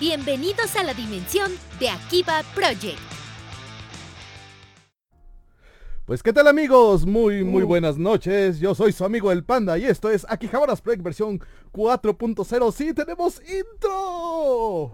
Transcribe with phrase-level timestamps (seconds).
[0.00, 3.00] Bienvenidos a la dimensión de Akiba Project.
[6.04, 9.86] Pues qué tal amigos, muy muy buenas noches, yo soy su amigo el Panda y
[9.86, 11.40] esto es Akihabaras Project versión
[11.72, 14.92] 4.0, sí tenemos intro.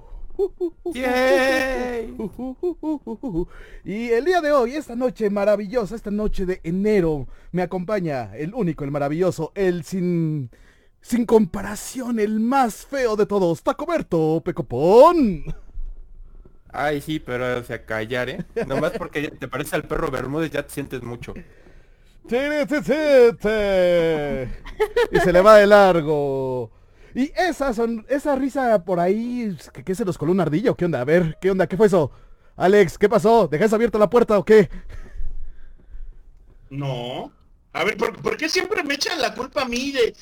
[0.94, 2.16] ¡Yay!
[3.84, 8.54] Y el día de hoy, esta noche maravillosa, esta noche de enero, me acompaña el
[8.54, 10.50] único, el maravilloso, el sin,
[11.04, 15.44] sin comparación, el más feo de todos, Tacoberto Pecopón.
[16.72, 18.44] Ay, sí, pero o sea, callar, ¿eh?
[18.66, 21.34] Nomás porque te parece al perro Bermúdez ya te sientes mucho.
[25.12, 26.70] Y se le va de largo.
[27.14, 30.74] Y esa son, esa risa por ahí, ¿qué, qué se nos coló un ardillo?
[30.74, 31.02] ¿Qué onda?
[31.02, 31.66] A ver, ¿qué onda?
[31.66, 32.10] ¿Qué fue eso?
[32.56, 33.46] Alex, ¿qué pasó?
[33.46, 34.70] ¿Dejas abierta la puerta o qué?
[36.70, 37.30] No.
[37.76, 40.14] A ver, ¿por, por qué siempre me echan la culpa a mí de...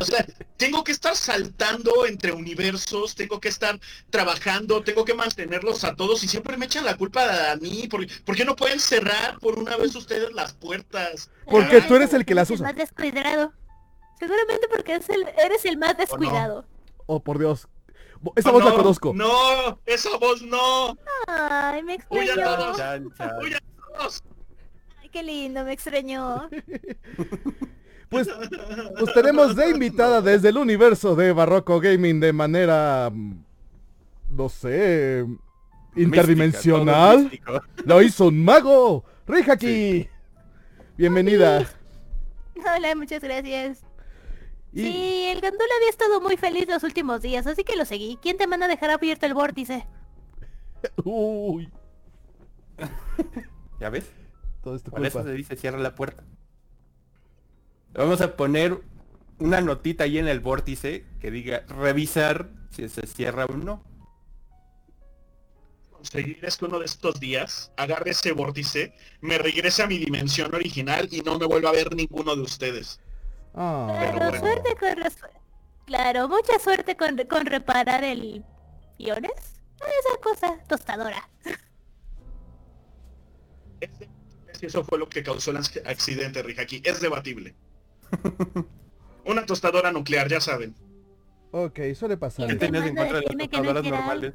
[0.00, 3.78] O sea, tengo que estar saltando entre universos, tengo que estar
[4.10, 7.86] trabajando, tengo que mantenerlos a todos y siempre me echan la culpa a mí.
[7.88, 11.30] ¿Por, por qué no pueden cerrar por una vez ustedes las puertas?
[11.48, 12.72] Porque Ay, tú eres el que las Eres el usa.
[12.72, 13.52] más descuidado.
[14.18, 16.66] Seguramente porque es el- eres el más descuidado.
[17.06, 17.68] Oh, por Dios.
[18.34, 19.12] Esa oh, voz la no, conozco.
[19.14, 20.98] No, esa voz no.
[21.28, 22.56] Ay, me Uy, extrañó.
[22.56, 22.76] todos.
[22.76, 23.30] Chan, chan.
[23.40, 23.60] Uy, a
[23.96, 24.22] todos.
[25.12, 26.48] Qué lindo, me extrañó.
[28.10, 28.26] Pues,
[28.98, 33.12] pues tenemos de invitada desde el universo de Barroco Gaming de manera,
[34.30, 35.26] no sé,
[35.94, 37.18] interdimensional.
[37.24, 37.62] Mística.
[37.84, 39.04] Lo hizo un mago.
[39.26, 40.08] Rihaki.
[40.96, 41.68] Bienvenida.
[42.56, 43.84] Hola, muchas gracias.
[44.72, 48.18] Y- Sí, el Gandula había estado muy feliz los últimos días, así que lo seguí.
[48.22, 49.86] ¿Quién te manda a dejar abierto el vórtice?
[51.04, 51.68] Uy,
[53.80, 54.10] ¿Ya ves?
[54.68, 56.22] Todo esto Por eso se dice cierra la puerta.
[57.94, 58.78] Vamos a poner
[59.38, 63.82] una notita ahí en el vórtice que diga revisar si se cierra o no.
[65.90, 70.54] Conseguir es que uno de estos días agarre ese vórtice, me regrese a mi dimensión
[70.54, 73.00] original y no me vuelva a ver ninguno de ustedes.
[73.54, 73.86] Ah.
[73.98, 74.38] Claro, bueno.
[74.38, 74.96] suerte con...
[74.96, 75.18] res-
[75.86, 78.44] Claro, mucha suerte con, con reparar el...
[78.98, 79.32] ¿Iones?
[79.76, 81.26] Esa cosa, tostadora.
[84.58, 87.54] Si eso fue lo que causó el ac- accidente, Rijaki, es debatible.
[89.24, 90.74] Una tostadora nuclear, ya saben.
[91.52, 92.48] Ok, suele ¿Qué pasar.
[92.48, 94.34] te tenías en manda contra de las no normales?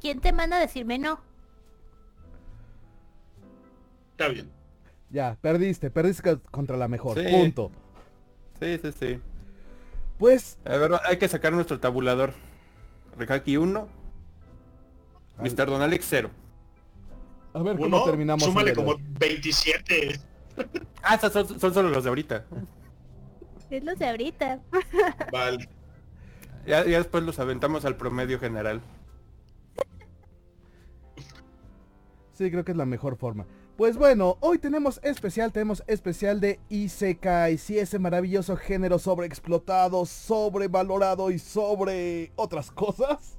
[0.00, 1.20] ¿Quién te manda a decirme no?
[4.12, 4.50] Está bien.
[5.10, 7.18] Ya, perdiste, perdiste contra la mejor.
[7.18, 7.26] Sí.
[7.30, 7.70] Punto.
[8.60, 9.20] Sí, sí, sí.
[10.18, 12.34] Pues, A ver, hay que sacar nuestro tabulador.
[13.16, 13.88] Rehaki 1.
[15.38, 15.50] Ay.
[15.50, 15.66] Mr.
[15.66, 16.30] Don Alex 0.
[17.54, 18.44] A ver cómo Uno, terminamos.
[18.44, 19.04] súmale como hoy.
[19.18, 20.20] 27.
[21.02, 22.44] Ah, son solo los de ahorita.
[23.70, 24.60] Es los de ahorita.
[25.32, 25.68] Vale.
[26.66, 28.80] Ya, ya después los aventamos al promedio general.
[32.32, 33.46] Sí, creo que es la mejor forma.
[33.76, 41.30] Pues bueno, hoy tenemos especial, tenemos especial de Isekai, sí, ese maravilloso género sobreexplotado, sobrevalorado
[41.30, 43.37] y sobre otras cosas.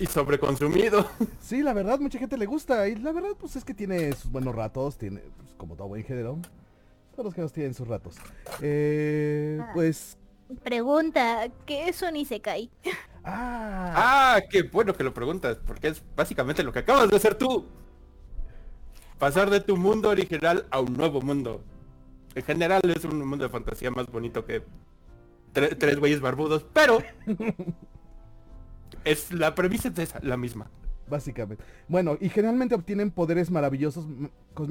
[0.00, 1.06] Y sobreconsumido.
[1.40, 4.30] Sí, la verdad, mucha gente le gusta y la verdad, pues es que tiene sus
[4.32, 6.38] buenos ratos, tiene, pues, como todo buen género,
[7.12, 8.16] todos los géneros tienen sus ratos.
[8.62, 9.70] Eh, Ah.
[9.74, 10.16] pues,
[10.64, 12.70] Pregunta, ¿qué es un Isekai?
[13.24, 13.92] ah,
[14.36, 17.66] Ah, qué bueno que lo preguntas, porque es básicamente lo que acabas de hacer tú.
[19.18, 21.62] Pasar de tu mundo original a un nuevo mundo.
[22.34, 24.62] En general es un mundo de fantasía más bonito que
[25.52, 26.98] tre- tres güeyes barbudos, pero
[29.04, 30.70] es la premisa es esa, la misma.
[31.08, 31.64] básicamente.
[31.88, 34.06] Bueno, y generalmente obtienen poderes maravillosos,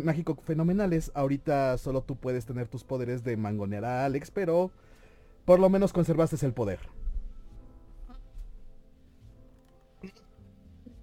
[0.03, 1.11] mágicos fenomenales.
[1.13, 4.71] Ahorita solo tú puedes tener tus poderes de mangonear a Alex, pero
[5.45, 6.79] por lo menos conservaste el poder.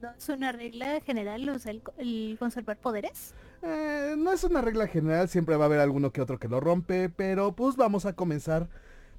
[0.00, 3.34] ¿No es una regla general o sea, el, co- el conservar poderes?
[3.62, 6.60] Eh, no es una regla general, siempre va a haber alguno que otro que lo
[6.60, 8.69] rompe, pero pues vamos a comenzar,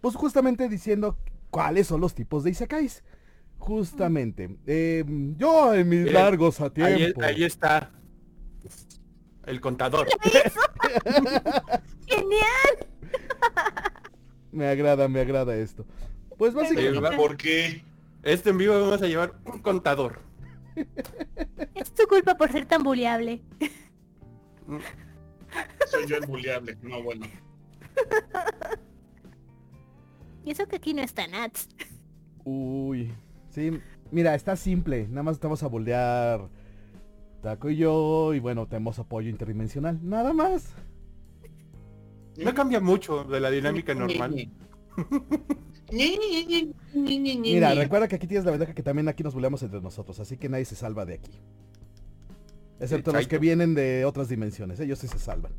[0.02, 1.18] pues justamente diciendo
[1.50, 3.04] cuáles son los tipos de Isekais.
[3.58, 5.04] Justamente, eh,
[5.38, 7.22] yo en mis Bien, largos a Ahí, tiempo.
[7.24, 7.92] ahí está
[9.46, 10.08] el contador.
[12.08, 12.88] ¡Genial!
[14.52, 15.86] Me agrada, me agrada esto.
[16.38, 17.84] Pues básicamente, ¿Por qué?
[18.24, 20.20] Este en vivo vamos a llevar un contador.
[21.76, 23.42] Es tu culpa por ser tan buleable.
[25.90, 26.78] Soy yo el buleable.
[26.82, 27.26] No, bueno.
[30.46, 31.68] Y eso que aquí no está Nats.
[32.44, 33.14] uy,
[33.58, 33.72] sí,
[34.12, 36.48] mira, está simple, nada más estamos a boldear
[37.42, 40.74] Taco y yo, y bueno, tenemos apoyo interdimensional, nada más.
[42.38, 44.48] No cambia mucho de la dinámica normal.
[47.54, 50.38] Mira, recuerda que aquí tienes la ventaja que también aquí nos buleamos entre nosotros, así
[50.38, 51.32] que nadie se salva de aquí.
[52.80, 55.52] Excepto los que vienen de otras dimensiones, ellos sí se salvan.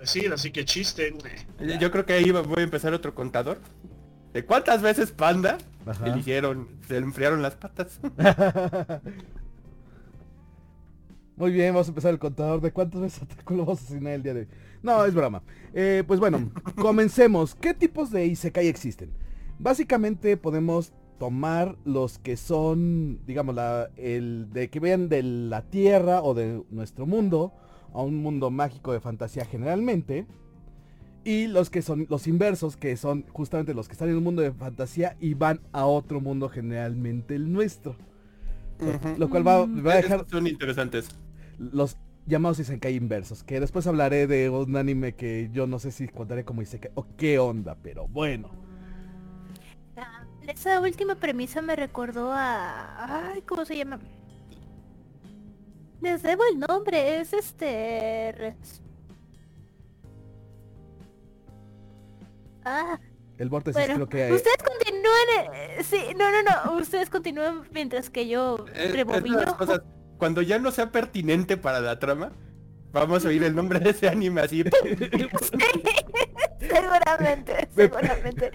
[0.00, 1.14] Decir, así que chiste.
[1.60, 3.58] Yo- Yo creo que ahí voy a empezar otro contador.
[4.38, 6.04] ¿De cuántas veces Panda Ajá.
[6.04, 7.98] se le hicieron, se le enfriaron las patas?
[11.36, 14.12] Muy bien, vamos a empezar el contador de cuántas veces atacó lo vamos a asesinar
[14.12, 14.48] el día de hoy.
[14.80, 15.42] No, es broma.
[15.74, 17.56] Eh, pues bueno, comencemos.
[17.56, 19.10] ¿Qué tipos de Isekai existen?
[19.58, 26.22] Básicamente podemos tomar los que son, digamos, la, el de que vean de la Tierra
[26.22, 27.54] o de nuestro mundo
[27.92, 30.26] a un mundo mágico de fantasía generalmente.
[31.28, 34.40] Y los que son los inversos, que son justamente los que están en un mundo
[34.40, 37.96] de fantasía y van a otro mundo generalmente el nuestro.
[39.18, 41.10] Lo cual va, me va a dejar son interesantes.
[41.58, 46.08] los llamados Isekai inversos, que después hablaré de un anime que yo no sé si
[46.08, 48.48] contaré como Isekai o qué onda, pero bueno.
[49.98, 53.32] Ah, Esa última premisa me recordó a...
[53.32, 53.98] Ay, ¿cómo se llama?
[56.00, 58.56] Les debo el nombre, es este...
[62.70, 63.00] Ah,
[63.38, 65.54] El vórtice bueno, creo que ustedes continúen...
[65.54, 69.56] eh, Sí, no, no, no, ustedes continúen mientras que yo Eh, es rebobino.
[69.56, 69.80] cosas,
[70.18, 72.32] cuando ya no sea pertinente para la trama,
[72.92, 74.64] vamos a oír el nombre de ese anime así.
[76.60, 78.50] Seguramente, Me- seguramente.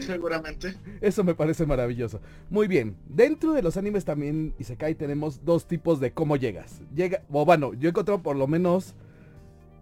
[0.00, 0.74] Seguramente.
[1.02, 2.20] eso me parece maravilloso.
[2.48, 6.80] Muy bien, dentro de los animes también Isekai tenemos dos tipos de cómo llegas.
[6.94, 8.94] Llega, o bueno, yo he encontrado por lo menos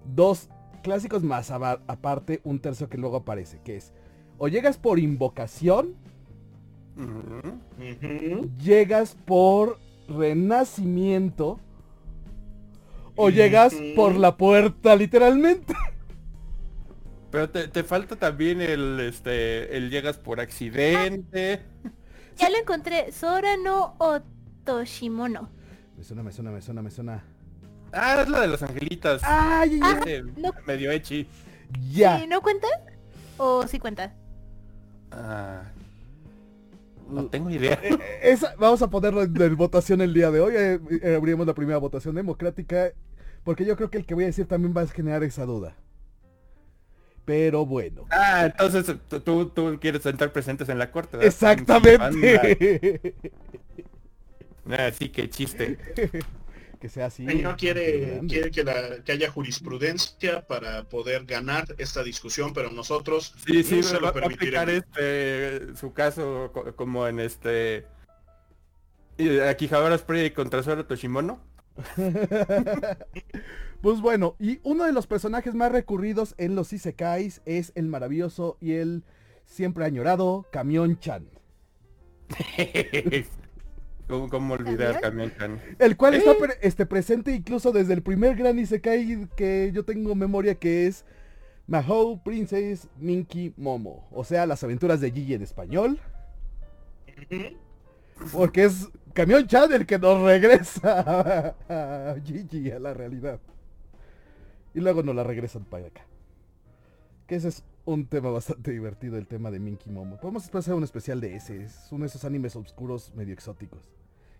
[0.04, 0.48] dos
[0.82, 3.92] clásicos más aparte un tercio que luego aparece, que es
[4.38, 5.94] o llegas por invocación,
[8.58, 11.60] llegas por renacimiento
[13.14, 15.74] o llegas por la puerta literalmente.
[17.30, 21.62] Pero te, te falta también el este el llegas por accidente.
[22.36, 25.50] Ya lo encontré, Sora no Otoshimono.
[25.96, 27.24] Me suena, me suena, me suena, me suena.
[27.92, 29.22] Ah, es la de los angelitas.
[29.24, 30.12] ¡Ay, ay, ay!
[30.12, 30.50] Ese no.
[30.66, 31.28] medio echi.
[31.90, 32.18] Ya.
[32.20, 32.66] ¿Sí, ¿No cuenta?
[33.36, 34.14] ¿O sí cuenta?
[35.10, 35.62] Ah,
[37.08, 37.78] no tengo idea.
[37.82, 40.54] Eh, esa- vamos a ponerlo en, en votación el día de hoy.
[40.56, 42.92] eh, eh, abrimos la primera votación democrática.
[43.44, 45.74] Porque yo creo que el que voy a decir también va a generar esa duda.
[47.24, 48.06] Pero bueno.
[48.10, 51.16] Ah, entonces tú, tú, quieres estar presentes en la corte.
[51.16, 51.32] ¿verdad?
[51.32, 51.98] Exactamente.
[54.70, 55.76] Ah, sí, qué chiste.
[56.82, 57.22] que sea así.
[57.22, 62.70] El señor quiere, quiere que, la, que haya jurisprudencia para poder ganar esta discusión, pero
[62.70, 64.84] nosotros Sí, sí, no se va, lo va a aplicar permitiremos.
[64.98, 67.86] este su caso co- como en este
[69.16, 71.40] y Akihabara Spray contra Sora Toshimono.
[73.80, 78.56] Pues bueno, y uno de los personajes más recurridos en los Isekais es el maravilloso
[78.60, 79.02] y el
[79.44, 81.28] siempre añorado Camión Chan.
[84.12, 85.32] ¿Cómo, cómo olvidar ¿Camión?
[85.38, 85.58] Chan?
[85.78, 86.36] El cual está ¿Eh?
[86.38, 91.06] pre- este, presente incluso desde el primer gran Isekai que yo tengo memoria que es
[91.66, 94.06] Mahou Princess Minky Momo.
[94.12, 95.98] O sea, las aventuras de Gigi en español.
[98.32, 103.40] Porque es Camión Chan el que nos regresa a Gigi a la realidad.
[104.74, 106.02] Y luego nos la regresan para acá.
[107.26, 110.18] Que ese es un tema bastante divertido, el tema de Minky Momo.
[110.20, 111.62] Podemos después hacer un especial de ese.
[111.62, 113.80] Es uno de esos animes oscuros medio exóticos.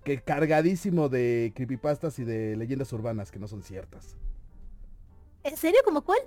[0.04, 4.16] Que cargadísimo de creepypastas y de leyendas urbanas que no son ciertas.
[5.44, 5.80] ¿En serio?
[5.84, 6.18] ¿Como cuál?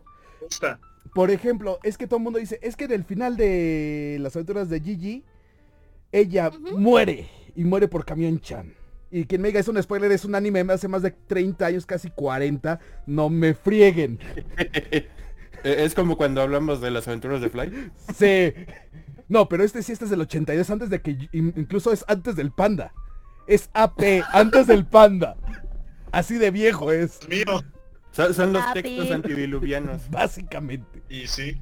[1.14, 4.36] Por ejemplo, es que todo el mundo dice, es que en el final de las
[4.36, 5.24] aventuras de Gigi,
[6.12, 7.28] ella muere.
[7.56, 8.74] Y muere por Camión Chan.
[9.12, 11.66] Y quien me diga es un spoiler, es un anime de hace más de 30
[11.66, 12.80] años, casi 40.
[13.06, 14.20] No me frieguen.
[15.64, 17.92] Eh, Es como cuando hablamos de las aventuras de Fly.
[18.16, 18.54] Sí.
[19.28, 21.12] No, pero este sí, este es del 82, antes de que...
[21.32, 22.94] in- Incluso es antes del panda.
[23.48, 25.36] Es AP, antes del panda.
[26.12, 27.46] Así de viejo es, Mío.
[28.12, 28.82] Son, son los Papi.
[28.82, 30.02] textos antidiluvianos.
[30.10, 31.04] básicamente.
[31.10, 31.62] Y sí.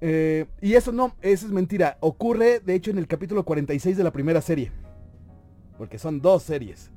[0.00, 1.98] Eh, y eso no, eso es mentira.
[2.00, 4.72] Ocurre, de hecho, en el capítulo 46 de la primera serie.
[5.78, 6.90] Porque son dos series.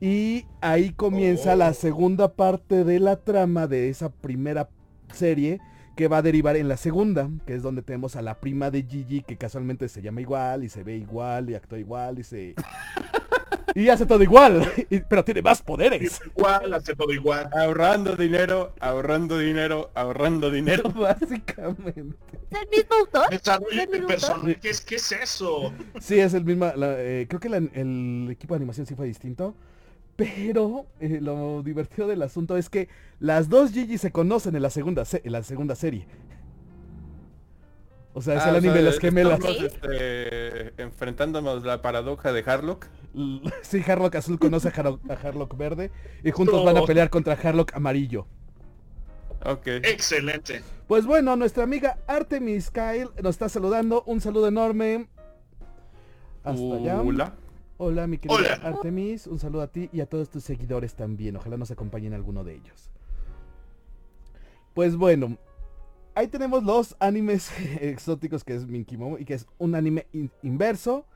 [0.00, 1.56] Y ahí comienza Oh.
[1.56, 4.68] la segunda parte de la trama de esa primera
[5.12, 5.60] serie
[5.98, 8.84] que va a derivar en la segunda, que es donde tenemos a la prima de
[8.84, 12.54] Gigi que casualmente se llama igual y se ve igual y actúa igual y se...
[13.74, 16.20] y hace todo igual, y- pero tiene más poderes.
[16.36, 17.50] Igual, hace todo igual.
[17.52, 20.84] Ahorrando dinero, ahorrando dinero, ahorrando dinero.
[20.94, 22.14] Básicamente.
[22.48, 23.24] ¿Es el mismo autor?
[24.86, 25.72] ¿qué es eso?
[26.00, 29.06] Sí, es el mismo, la- eh, creo que la- el equipo de animación sí fue
[29.08, 29.56] distinto.
[30.18, 32.88] Pero eh, lo divertido del asunto es que
[33.20, 36.08] las dos Gigi se conocen en la segunda, se- en la segunda serie.
[38.14, 39.38] O sea, es Ah, el o anime sea, de las gemelas.
[39.38, 42.86] estamos, este, enfrentándonos la paradoja de Harlock.
[43.62, 45.92] Sí, Harlock azul conoce a Harlock, a Harlock verde
[46.24, 46.86] y juntos van a No.
[46.86, 48.26] pelear contra Harlock amarillo.
[49.44, 49.66] Ok.
[49.84, 50.62] Excelente.
[50.88, 54.02] Pues bueno, nuestra amiga Artemis Kyle nos está saludando.
[54.04, 55.06] Un saludo enorme.
[56.42, 57.02] Hasta allá.
[57.78, 58.06] Hola.
[58.06, 58.54] Mi querida Hola.
[58.68, 59.26] Artemis.
[59.26, 61.36] Un saludo a ti y a todos tus seguidores también.
[61.36, 62.90] Ojalá nos acompañen alguno de ellos.
[64.74, 65.38] Pues bueno,
[66.14, 70.30] ahí tenemos los animes exóticos que es Minky Momo y que es un anime in-
[70.42, 71.06] inverso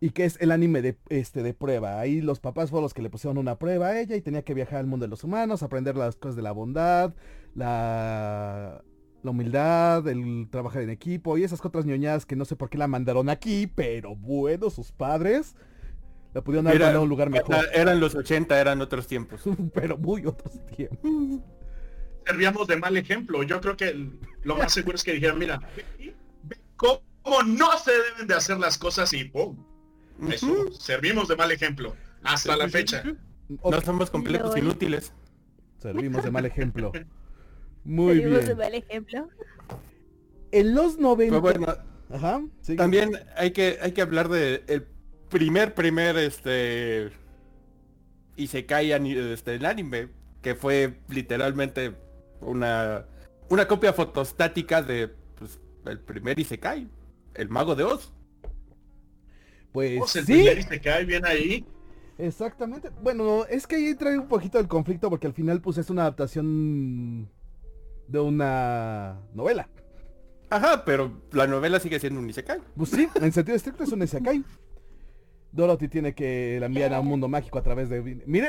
[0.00, 1.98] y que es el anime de, este, de prueba.
[2.00, 4.52] Ahí los papás fueron los que le pusieron una prueba a ella y tenía que
[4.54, 7.14] viajar al mundo de los humanos, aprender las cosas de la bondad,
[7.54, 8.82] la,
[9.22, 12.76] la humildad, el trabajar en equipo y esas otras ñoñadas que no sé por qué
[12.76, 15.56] la mandaron aquí, pero bueno, sus padres
[16.34, 17.54] la pudieron haber mandado a un lugar mejor.
[17.54, 19.40] era- Eran los 80, eran otros tiempos.
[19.74, 21.40] pero muy otros tiempos.
[22.26, 23.42] Servíamos de mal ejemplo.
[23.42, 24.10] Yo creo que
[24.42, 27.00] lo más seguro es que dijeran, mira, ve- ve cómo
[27.46, 29.56] no se deben de hacer las cosas y ¡pum!
[30.30, 31.94] Eso, servimos de mal ejemplo.
[32.22, 33.02] Hasta la fecha.
[33.48, 35.12] No somos completos inútiles.
[35.78, 36.92] Servimos de mal ejemplo.
[37.84, 38.58] Muy Seguimos de bien.
[38.58, 39.28] mal ejemplo.
[40.50, 41.30] En los 90...
[41.30, 41.66] Pero bueno,
[42.10, 42.76] Ajá, sí.
[42.76, 44.86] también hay que, hay que hablar de el
[45.28, 47.10] primer, primer, este...
[48.36, 50.08] Isekai ani- este, el anime,
[50.42, 51.94] que fue literalmente
[52.40, 53.06] una,
[53.48, 56.88] una copia fotostática de pues, el primer Isekai,
[57.34, 58.12] el mago de Oz.
[59.72, 61.64] Pues Pues el sí, primer y se cae bien ahí.
[62.18, 62.90] exactamente.
[63.02, 66.02] Bueno, es que ahí trae un poquito el conflicto porque al final pues es una
[66.02, 67.30] adaptación
[68.08, 69.68] de una novela.
[70.50, 72.60] Ajá, pero la novela sigue siendo un Isekai.
[72.76, 74.44] Pues sí, en sentido estricto es un Isekai.
[75.54, 78.02] Dorothy tiene que la enviar a un mundo mágico a través de...
[78.26, 78.48] Mire,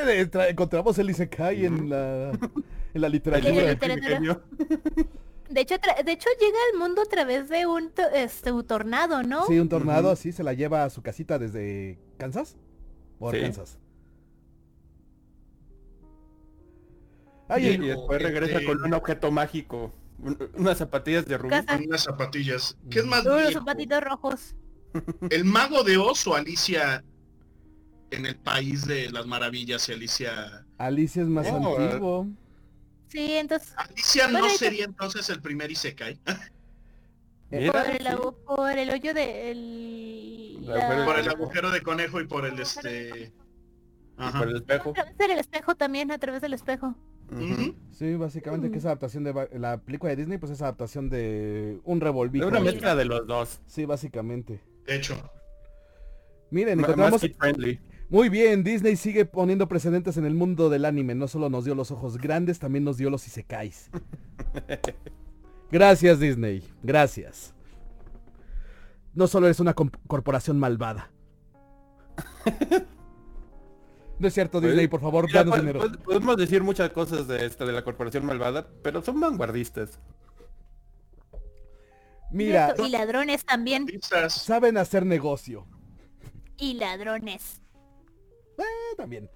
[0.49, 3.51] encontramos el Isekai en la, en la literatura.
[5.47, 9.21] De hecho, de hecho llega al mundo a través de un, to- este, un tornado,
[9.21, 9.45] ¿no?
[9.45, 10.13] Sí, un tornado Ujú.
[10.13, 12.57] así se la lleva a su casita desde Kansas.
[13.19, 13.37] O Sí.
[13.37, 13.77] Arkansas.
[17.47, 19.93] Ay, Y, el- y después regresa Este- con un objeto mágico.
[20.17, 21.53] un- unas zapatillas de Rubí.
[21.85, 22.75] Unas zapatillas.
[22.89, 24.55] ¿Qué es más Unos zapatitos rojos.
[25.29, 27.03] ¿El mago de Oz o Alicia
[28.11, 30.65] en el país de las maravillas y Alicia...
[30.77, 32.27] Alicia es más Oh, antiguo.
[33.07, 36.19] Sí, entonces Alicia no sería entonces el primer Isekai.
[37.49, 38.07] Por el,
[38.45, 42.59] por el hoyo de el, La Por de el agujero de conejo y por el
[42.59, 43.31] este...
[44.17, 44.39] Ajá.
[44.39, 44.89] por el espejo.
[44.91, 46.95] a través del espejo también, a través del espejo.
[47.31, 47.75] Ujú.
[47.91, 51.99] Sí, básicamente que es adaptación de la película de Disney, pues es adaptación de un
[51.99, 52.45] revolvijo.
[52.45, 53.61] Es una mezcla de los dos.
[53.67, 54.61] Sí, básicamente.
[54.85, 55.15] De hecho.
[56.51, 57.21] Miren, encontramos...
[57.39, 57.79] friendly.
[58.09, 61.15] Muy bien, Disney sigue poniendo precedentes en el mundo del anime.
[61.15, 63.89] No solo nos dio los ojos grandes, también nos dio los isekais.
[65.71, 66.63] Gracias, Disney.
[66.83, 67.53] Gracias.
[69.15, 71.11] No solo eres una corporación malvada.
[74.17, 75.79] No es cierto, Disney, por favor, Mira, danos po- dinero.
[75.81, 79.99] po- Podemos decir muchas cosas de esta de la corporación malvada, pero son vanguardistas.
[82.31, 83.87] Mira, Cierto, Y ladrones también.
[84.29, 85.65] Saben hacer negocio.
[86.57, 87.61] Y ladrones.
[88.57, 89.29] Eh, también.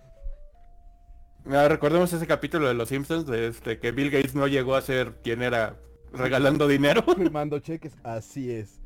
[1.45, 4.81] Ah, recordemos ese capítulo de Los Simpsons de este que Bill Gates no llegó a
[4.81, 5.77] ser quien era
[6.13, 7.03] regalando dinero.
[7.15, 8.79] Firmando cheques, así es.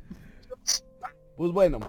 [1.36, 1.80] Pues bueno,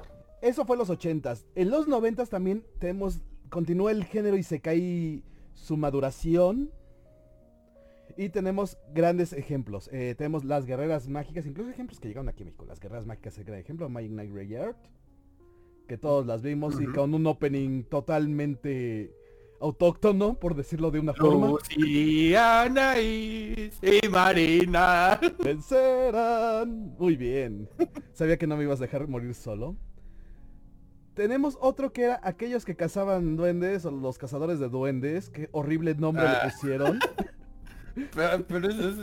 [0.42, 1.46] eso fue los ochentas.
[1.56, 3.20] En los noventas también tenemos,
[3.50, 6.72] continúa el género Isekai su maduración.
[8.18, 9.90] Y tenemos grandes ejemplos.
[9.92, 12.66] Eh, tenemos las guerreras mágicas, incluso ejemplos que llegaron aquí a México.
[12.66, 14.76] Las guerreras mágicas es el gran ejemplo, Magic Knight Rayard.
[15.88, 19.14] Que todos las vimos y con un opening totalmente
[19.60, 21.48] autóctono, por decirlo de una forma.
[21.48, 25.20] Luciana y, y Marina.
[25.44, 26.96] Vencerán.
[26.98, 27.70] Muy bien.
[28.14, 29.76] Sabía que no me ibas a dejar morir solo.
[31.14, 35.30] Tenemos otro que era aquellos que cazaban duendes o los cazadores de duendes.
[35.30, 36.42] Qué horrible nombre Ah.
[36.46, 37.00] le pusieron.
[38.14, 38.98] Pero, pero eso es...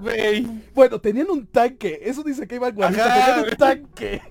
[0.00, 0.46] güey.
[0.74, 2.00] Bueno, tenían un tanque.
[2.02, 2.68] Eso dice que iba.
[2.68, 4.22] Ajá, Tenían un tanque.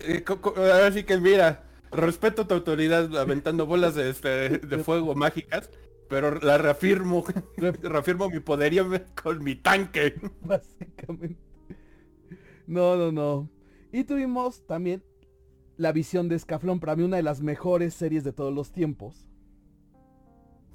[0.00, 5.70] Eh, Ahora sí que mira, respeto tu autoridad aventando bolas de, este, de fuego mágicas,
[6.08, 7.24] pero la reafirmo,
[7.82, 8.88] reafirmo mi poderío
[9.22, 10.14] con mi tanque.
[10.40, 11.38] Básicamente.
[12.66, 13.50] No, no, no.
[13.92, 15.04] Y tuvimos también
[15.76, 16.80] la visión de Escaflón.
[16.80, 19.26] Para mí una de las mejores series de todos los tiempos.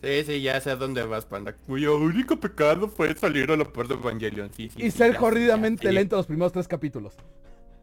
[0.04, 1.54] Sí, sí, ya sé a dónde vas, panda.
[1.56, 4.52] Cuyo único pecado fue salir a la puerta de Evangelion.
[4.54, 5.96] Sí, sí, Y sí, ser ya, jodidamente ya, sí.
[5.96, 7.16] lento los primeros tres capítulos.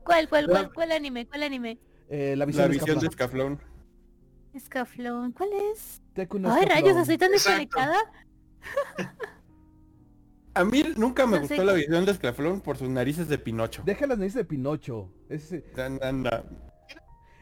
[0.04, 1.26] ¿Cuál, cuál, cuál, cuál anime?
[1.26, 1.78] ¿Cuál anime?
[2.08, 3.58] Eh, la La visión, visión de Escaflón.
[4.52, 5.32] Escaflón.
[5.32, 6.00] ¿cuál es?
[6.16, 6.68] Ay, Escaflón.
[6.68, 7.96] rayos, estoy tan desconectada.
[10.56, 13.82] A mí nunca me No gustó la visión de Escaflón por sus narices de Pinocho.
[13.84, 15.10] Deja las narices de Pinocho.
[15.28, 16.44] Ese- Na- na- na.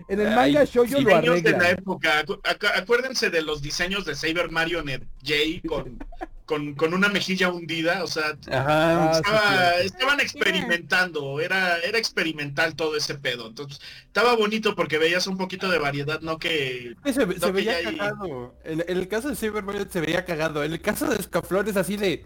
[0.09, 2.23] En el Ay, manga shoujo lo Diseños de la época.
[2.25, 5.99] Acu- acu- acuérdense de los diseños de Saber Marionette J con,
[6.45, 8.03] con, con una mejilla hundida.
[8.05, 9.15] O sea, Ajá.
[9.15, 11.41] Sí, estaban experimentando.
[11.41, 13.49] Era, era experimental todo ese pedo.
[13.49, 16.95] Entonces, estaba bonito porque veías un poquito de variedad, no que.
[17.05, 18.55] Sí, Se, se que veía cagado.
[18.65, 20.63] En, en el caso de Cyber Mario se veía cagado.
[20.65, 22.25] En el caso de Escaflón es así de...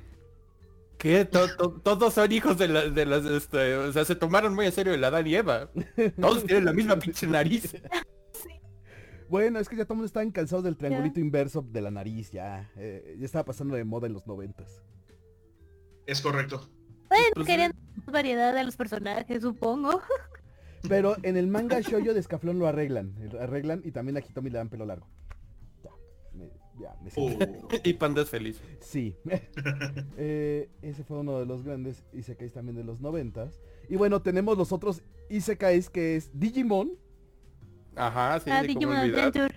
[0.99, 3.25] Que todos son hijos de, la- de las...
[3.25, 5.71] Este, o sea, se tomaron muy en serio el Adán y Eva.
[6.21, 7.77] Todos tienen la misma pinche nariz.
[9.29, 12.31] Bueno, es que ya todo el mundo estaban cansados del triangulito inverso de la nariz,
[12.31, 12.71] ya.
[12.77, 14.85] Eh, ya estaba pasando de moda en los noventas.
[16.07, 16.71] Es correcto.
[17.09, 20.01] Bueno, Pues, querían más variedad de los personajes, supongo.
[20.89, 23.17] Pero en el manga shoujo de Escaflón lo arreglan.
[23.41, 25.09] Arreglan y también a Hitomi le dan pelo largo.
[26.79, 27.69] Ya, me, me siento.
[27.85, 28.61] Y Panda es feliz.
[28.81, 29.17] Sí.
[30.19, 33.61] Eh, ese fue uno de los grandes Isekais también de los noventas.
[33.89, 36.93] Y bueno, tenemos los otros Isekais que es Digimon.
[37.95, 38.97] Ajá, sí, Ah, ¿cómo Digimon?
[38.97, 39.55] Adventure.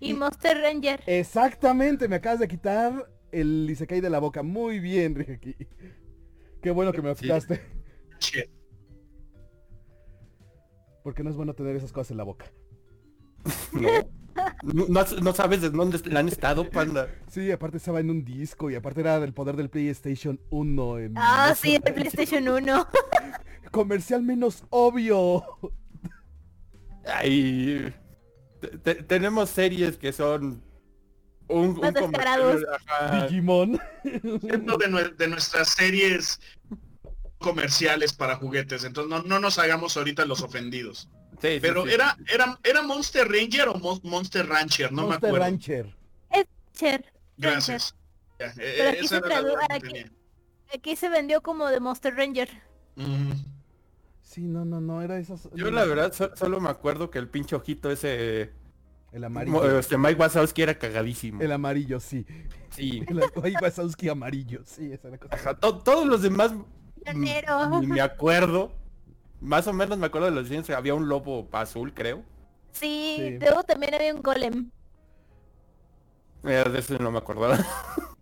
[0.00, 1.02] Y, Y- Monster Ranger.
[1.06, 4.42] Exactamente, me acabas de quitar el Isekai de la boca.
[4.42, 5.56] Muy bien, Ricky.
[6.60, 7.22] Qué bueno que me lo Sí.
[7.22, 7.60] quitaste.
[8.18, 8.50] Che.
[11.02, 12.46] Porque no es bueno tener esas cosas en la boca.
[13.72, 14.23] No.
[14.62, 17.08] No, no- no sabes de dónde le han estado, Panda.
[17.30, 21.14] Sí, aparte estaba en un disco y aparte era del poder del PlayStation 1 en...
[21.16, 22.88] Ah, sí, de PlayStation 1.
[23.70, 25.42] Comercial menos obvio.
[27.06, 27.92] Ay,
[28.60, 30.62] te- te- tenemos series que son
[31.48, 32.54] un, un Más descarados.
[32.64, 33.26] comercial, ajá.
[33.26, 33.80] Digimon.
[34.02, 36.40] De, de nuestras series
[37.38, 38.84] comerciales para juguetes.
[38.84, 41.10] Entonces no, no nos hagamos ahorita los ofendidos.
[41.40, 41.92] Sí, Pero sí.
[41.92, 45.44] era, era, era Monster Ranger o Mon- Monster Rancher, no Monster me acuerdo.
[45.44, 45.96] Rancher.
[46.74, 47.04] Cher.
[47.36, 47.94] Gracias.
[48.40, 49.20] Ya, eh, Pero aquí se
[49.70, 50.10] aquí-.
[50.74, 52.48] Aquí vendió como de Monster Ranger.
[52.96, 53.32] Mm.
[54.22, 55.48] Sí, no, no, no, era esas...
[55.54, 58.50] Yo la verdad so- solo me acuerdo que el pinche ojito ese...
[59.12, 59.78] El mo- amarillo.
[59.78, 61.40] Este Mike Wazowski era cagadísimo.
[61.40, 62.26] El amarillo, sí.
[62.70, 63.04] Sí.
[63.08, 65.34] El Ay, Wazowski amarillo, sí, esa era la cosa.
[65.36, 66.52] Ajá, to- todos los demás
[67.14, 68.72] me acuerdo.
[69.44, 70.70] Más o menos me acuerdo de los diseños.
[70.70, 72.22] Había un lobo azul, creo.
[72.72, 73.38] Sí, Sí.
[73.40, 74.70] luego también había un golem.
[76.44, 77.56] Eh, de eso no me acordaba.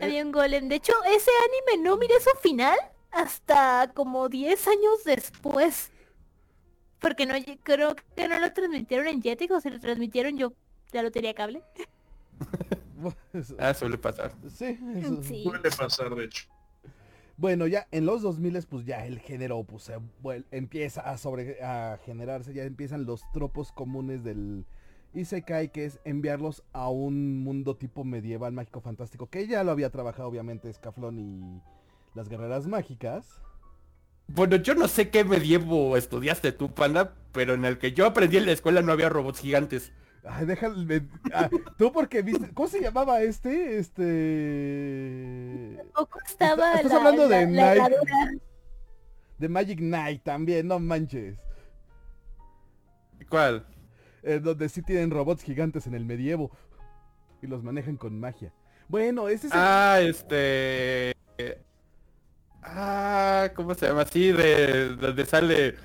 [0.00, 0.68] Había un golem.
[0.68, 1.30] De hecho, ese
[1.70, 2.76] anime no miré su final
[3.10, 5.90] hasta como 10 años después.
[7.00, 10.52] Porque no creo que no lo transmitieron en Jetix o si lo transmitieron yo
[10.92, 11.62] ya lo tenía cable.
[13.58, 14.32] Ah, suele pasar.
[14.54, 15.42] Sí, eso- Sí.
[15.42, 16.44] Suele pasar, de hecho.
[17.40, 19.96] Bueno, ya en los 2000 pues ya el género pues se
[20.50, 24.66] empieza a sobre a generarse, ya empiezan los tropos comunes del
[25.14, 29.88] Isekai que es enviarlos a un mundo tipo medieval mágico fantástico, que ya lo había
[29.88, 31.62] trabajado obviamente Escaflón y
[32.14, 33.40] las guerreras mágicas.
[34.26, 38.36] Bueno, yo no sé qué medievo estudiaste tú, Panda, pero en el que yo aprendí
[38.36, 39.92] en la escuela no había robots gigantes.
[40.24, 41.02] Ay, déjale.
[41.32, 42.52] ah, tú porque viste.
[42.52, 43.78] ¿Cómo se llamaba este?
[43.78, 45.78] Este.
[45.94, 48.30] Poco estaba estás la, hablando de la- herradura.
[49.38, 51.38] De Magic Knight también, no manches.
[53.30, 53.64] ¿Cuál?
[54.22, 56.50] Eh, donde sí tienen robots gigantes en el medievo.
[57.40, 58.52] Y los manejan con magia.
[58.88, 61.14] Bueno, ese es el- Ah, este...
[62.62, 64.04] Ah, ¿cómo se llama?
[64.04, 65.76] Sí, de donde sale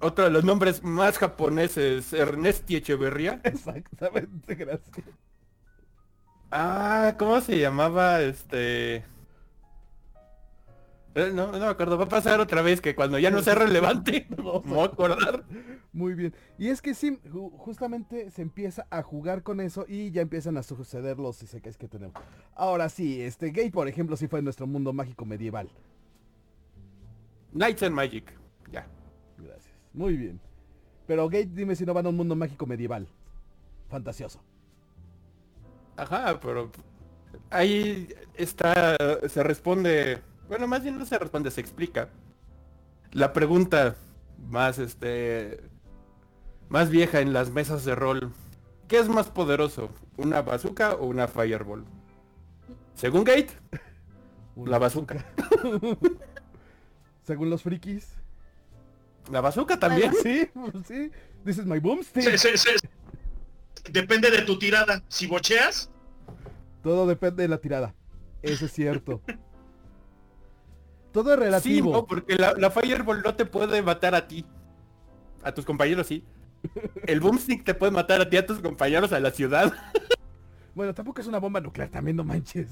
[0.00, 3.40] otro de los nombres más japoneses, Ernesti Echeverría.
[3.44, 5.06] Exactamente, gracias.
[6.50, 8.22] Ah, ¿cómo se llamaba?
[8.22, 9.04] Este...
[11.14, 13.54] Eh, No, no me acuerdo, va a pasar otra vez que cuando ya no sea
[13.54, 15.44] relevante, No, me voy a acordar.
[15.92, 16.34] Muy bien.
[16.58, 20.56] Y es que sí, ju- justamente se empieza a jugar con eso y ya empiezan
[20.56, 22.16] a suceder los isekais que tenemos.
[22.54, 25.68] Ahora sí, este Gate, por ejemplo, sí fue nuestro mundo mágico medieval.
[27.52, 28.32] Knights and Magic.
[29.98, 30.40] Muy bien.
[31.08, 33.08] Pero Gate, dime si no van a un mundo mágico medieval.
[33.88, 34.40] Fantasioso.
[35.96, 36.70] Ajá, pero
[37.50, 42.10] ahí está, se responde, bueno, más bien no se responde, se explica.
[43.10, 43.96] La pregunta
[44.48, 45.64] más, este,
[46.68, 48.32] más vieja en las mesas de rol.
[48.86, 49.90] ¿Qué es más poderoso?
[50.16, 51.84] ¿Una bazooka o una fireball?
[52.94, 53.50] Según Gate,
[54.64, 55.26] la bazooka.
[57.24, 58.17] Según los frikis.
[59.30, 60.12] La bazooka también.
[60.22, 60.48] Sí,
[60.86, 61.10] sí.
[61.44, 62.36] This is my boomstick.
[62.36, 62.76] Se- se-
[63.90, 65.02] Depende de tu tirada.
[65.08, 65.90] Si bocheas,
[66.82, 67.94] Todo depende de la tirada.
[68.42, 69.20] Eso es cierto.
[71.12, 71.92] Todo es Sí, relativo.
[71.92, 74.44] no, porque la, la fireball no te puede matar a ti.
[75.42, 76.24] A tus compañeros sí.
[77.06, 79.72] El boomstick te puede matar a ti a tus compañeros a la ciudad.
[80.74, 82.68] Bueno, tampoco es una bomba nuclear, también no manches.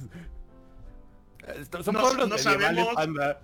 [1.82, 2.42] Son No- pueblos no medievales,
[2.86, 2.94] sabemos.
[2.94, 3.40] panda.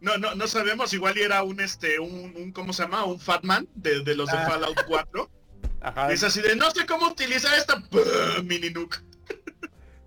[0.00, 3.04] No, no, no sabemos, igual era un este, un, un ¿cómo se llama?
[3.04, 4.46] Un Fatman de, de los de Ah.
[4.48, 5.30] Fallout 4.
[5.82, 6.12] Ajá.
[6.12, 7.82] Es así de no sé cómo utilizar esta
[8.44, 8.98] mini nuke.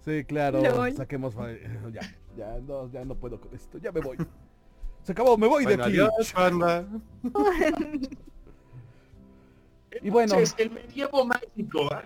[0.05, 0.61] Sí, claro.
[0.97, 1.33] Saquemos.
[1.35, 1.51] fa-
[1.91, 2.01] Ya,
[2.37, 3.77] ya no, ya no puedo con esto.
[3.77, 4.17] Ya me voy.
[5.03, 5.99] Se acabó, me voy Bueno, de aquí.
[5.99, 6.87] adiós, panda.
[10.01, 10.33] Y bueno.
[10.33, 11.93] Entonces, el medievo mágico.
[11.93, 12.03] ¿ah?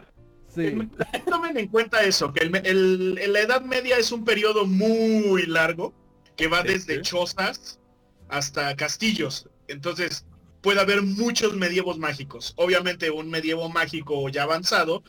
[0.47, 0.65] Sí.
[0.67, 0.89] El-
[1.25, 5.93] Tomen en cuenta eso, que el- el- la Edad Media es un periodo muy largo,
[6.37, 7.01] que va Sí, desde sí.
[7.01, 7.79] chozas
[8.29, 9.49] hasta castillos.
[9.67, 10.25] Entonces,
[10.61, 12.53] puede haber muchos medievos mágicos.
[12.55, 15.03] Obviamente, un medievo mágico ya avanzado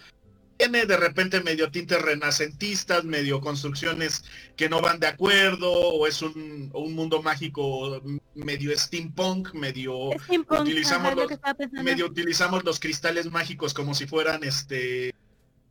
[0.59, 4.25] tiene de repente medio tintes renacentistas, medio construcciones
[4.57, 8.03] que no van de acuerdo, o es un, mundo mágico
[8.35, 14.43] medio steampunk, medio Steampunk, utilizamos ajá, lo medio utilizamos los cristales mágicos como si fueran
[14.43, 15.15] este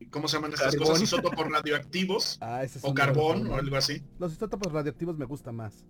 [0.10, 0.88] ¿cómo se llaman estas Carbón.
[0.90, 1.04] cosas?
[1.04, 4.04] Isótopos radioactivos Ah, ese es o carbón o algo así.
[4.20, 5.86] Los isótopos radioactivos me gustan más.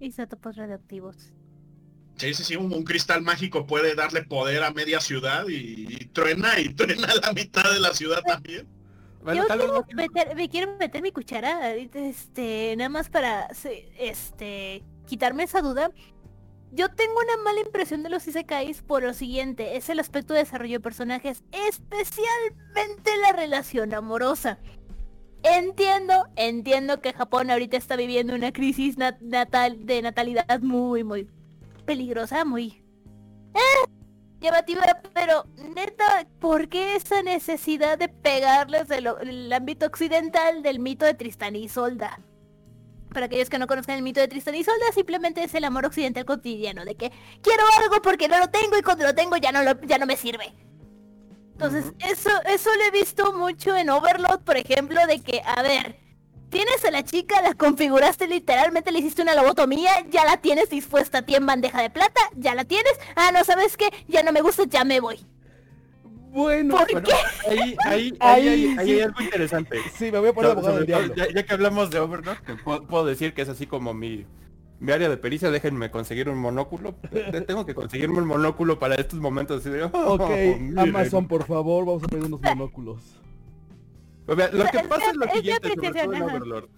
[0.00, 1.16] Isótopos radioactivos.
[2.16, 6.04] Sí, sí, sí, un, un cristal mágico puede darle poder a media ciudad y, y
[6.06, 8.66] truena y truena la mitad de la ciudad también.
[9.22, 13.48] Bueno, Yo quiero no- meter, me quiero meter mi cuchara, este, nada más para,
[13.98, 15.90] este, quitarme esa duda.
[16.72, 20.40] Yo tengo una mala impresión de los isekais por lo siguiente, es el aspecto de
[20.40, 24.58] desarrollo de personajes, especialmente la relación amorosa.
[25.42, 31.28] Entiendo, entiendo que Japón ahorita está viviendo una crisis nat- natal de natalidad muy, muy
[31.84, 32.82] peligrosa, muy
[33.54, 33.88] eh,
[34.40, 34.82] llamativa,
[35.14, 41.14] pero neta, ¿por qué esa necesidad de pegarles del el ámbito occidental del mito de
[41.14, 42.18] Tristán y Isolda?
[43.16, 45.86] Para aquellos que no conozcan el mito de Tristán y Isolda, simplemente es el amor
[45.86, 49.52] occidental cotidiano, de que quiero algo porque no lo tengo y cuando lo tengo ya
[49.52, 50.52] no, lo, ya no me sirve.
[51.52, 55.98] Entonces, eso, eso lo he visto mucho en Overlord, por ejemplo, de que, a ver,
[56.50, 61.16] tienes a la chica, la configuraste literalmente, le hiciste una lobotomía, ya la tienes dispuesta
[61.16, 63.88] a ti en bandeja de plata, ya la tienes, ah, no, ¿sabes qué?
[64.08, 65.26] Ya no me gusta, ya me voy.
[66.36, 67.14] Bueno, ¿Por Bueno, qué?
[67.50, 68.92] ahí, ahí, ahí, Ahí ahí- ahí sí.
[68.92, 69.78] hay algo interesante.
[69.96, 71.14] sí, me voy a poner So- abogado del diablo.
[71.14, 74.26] ya, ya que hablamos de Overlord, te puedo, puedo decir que es así como mi,
[74.78, 75.50] mi área de pericia.
[75.50, 76.94] Déjenme conseguir un monóculo.
[77.10, 79.60] Te- Tengo que conseguirme un monóculo para estos momentos.
[79.60, 80.78] Así de, "Oh, Ok, miren".
[80.78, 83.02] Amazon, por favor, vamos a pedir unos monóculos.
[84.26, 86.22] O sea, lo que pasa es lo siguiente, sobre todo en.
[86.22, 86.68] Overlord.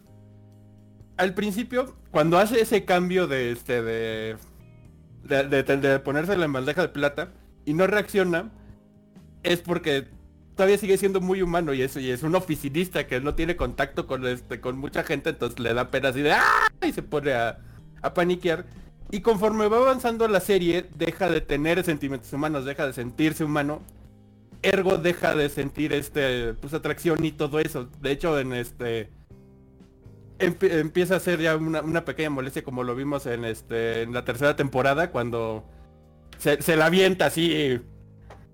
[1.16, 4.36] Al principio, cuando hace ese cambio de este de
[5.24, 7.32] de, de, de- de ponérsela en bandeja de plata
[7.64, 8.52] y no reacciona,
[9.52, 10.06] es porque
[10.54, 14.06] todavía sigue siendo muy humano y eso y es un oficinista que no tiene contacto
[14.06, 16.68] con este con mucha gente, entonces le da pena así de ¡ah!
[16.86, 17.58] y se pone a,
[18.02, 18.66] a paniquear.
[19.10, 23.82] Y conforme va avanzando la serie, deja de tener sentimientos humanos, deja de sentirse humano
[24.60, 29.08] ergo deja de sentir este pues atracción y todo eso de hecho en este
[30.40, 34.12] empi- empieza a ser ya una, una pequeña molestia como lo vimos en este en
[34.12, 35.64] la tercera temporada cuando
[36.38, 37.80] se, se la avienta así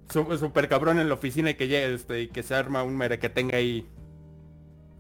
[0.09, 3.19] super cabrón en la oficina y que llega este y que se arma un mere
[3.19, 3.87] que tenga ahí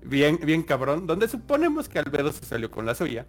[0.03, 3.27] bien bien cabrón donde suponemos que Albedo se salió con la suya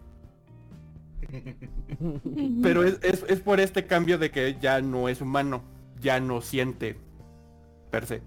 [2.63, 5.63] pero es, es, es por este cambio de que ya no es humano
[5.99, 6.97] ya no siente
[7.91, 8.21] per se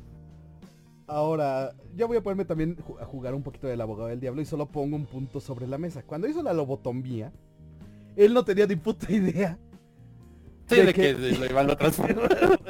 [1.09, 4.45] Ahora, ya voy a ponerme también a jugar un poquito del abogado del diablo y
[4.45, 6.03] solo pongo un punto sobre la mesa.
[6.03, 7.33] Cuando hizo la lobotomía,
[8.15, 9.59] él no tenía ni puta idea.
[10.69, 12.61] Sí, ¿De que lo iban a transformar.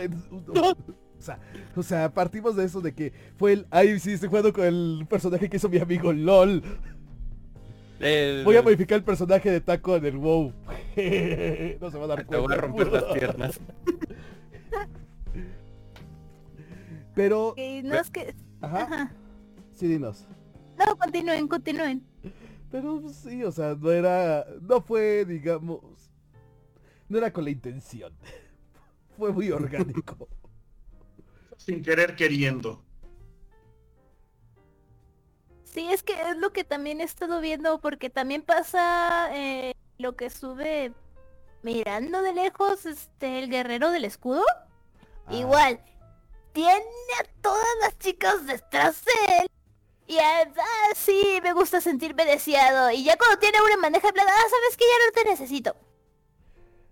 [0.54, 0.76] o,
[1.18, 1.38] sea,
[1.74, 5.06] o sea, partimos de eso de que fue el, ay, sí, estoy jugando con el
[5.08, 6.62] personaje que hizo mi amigo LOL.
[8.44, 10.52] Voy a modificar el personaje de Taco en el WoW.
[11.80, 12.61] no se va a dar Te voy a cuenta.
[12.61, 13.61] romper las piernas.
[17.14, 18.34] Pero, no es que...
[18.61, 19.12] ajá, Ajá.
[19.74, 20.28] sí, dinos.
[20.78, 22.04] No, continúen, continúen.
[22.70, 25.80] Pero pues, sí, o sea, no era, no fue, digamos,
[27.09, 28.16] no era con la intención.
[29.16, 30.29] Fue muy orgánico.
[31.57, 32.85] Sin querer queriendo.
[35.64, 40.16] Sí, es que es lo que también he estado viendo, porque también pasa eh, lo
[40.16, 40.92] que estuve
[41.62, 44.44] mirando de lejos, este, el guerrero del escudo.
[45.27, 45.81] Ah, Igual,
[46.53, 46.85] tiene
[47.21, 49.47] a todas las chicas detrás de él.
[50.07, 52.90] Y ah, ah, sí, me gusta sentirme deseado.
[52.90, 55.77] Y ya cuando tiene una de plata, ah, sabes que ya no te necesito.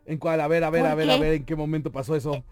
[0.06, 0.40] ¿En cuál?
[0.40, 2.42] A ver, a ver, a ¿Por ver, a ver, ¿en qué momento pasó eso?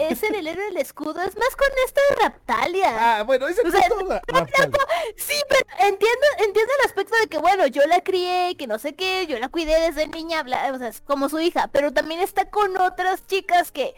[0.00, 3.18] es en el héroe del escudo, es más con esta de Raptalia.
[3.18, 4.78] Ah, bueno, ese O sea, es toda- Raptalia.
[5.16, 8.94] Sí, pero entiendo, entiendo el aspecto de que, bueno, yo la crié, que no sé
[8.94, 12.20] qué, yo la cuidé desde niña, bla, o sea, es como su hija, pero también
[12.20, 13.94] está con otras chicas que...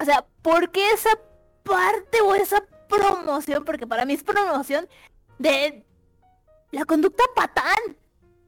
[0.00, 1.10] O sea, ¿por qué esa
[1.62, 4.88] parte o esa promoción, porque para mí es promoción,
[5.38, 5.84] de
[6.70, 7.96] la conducta patán?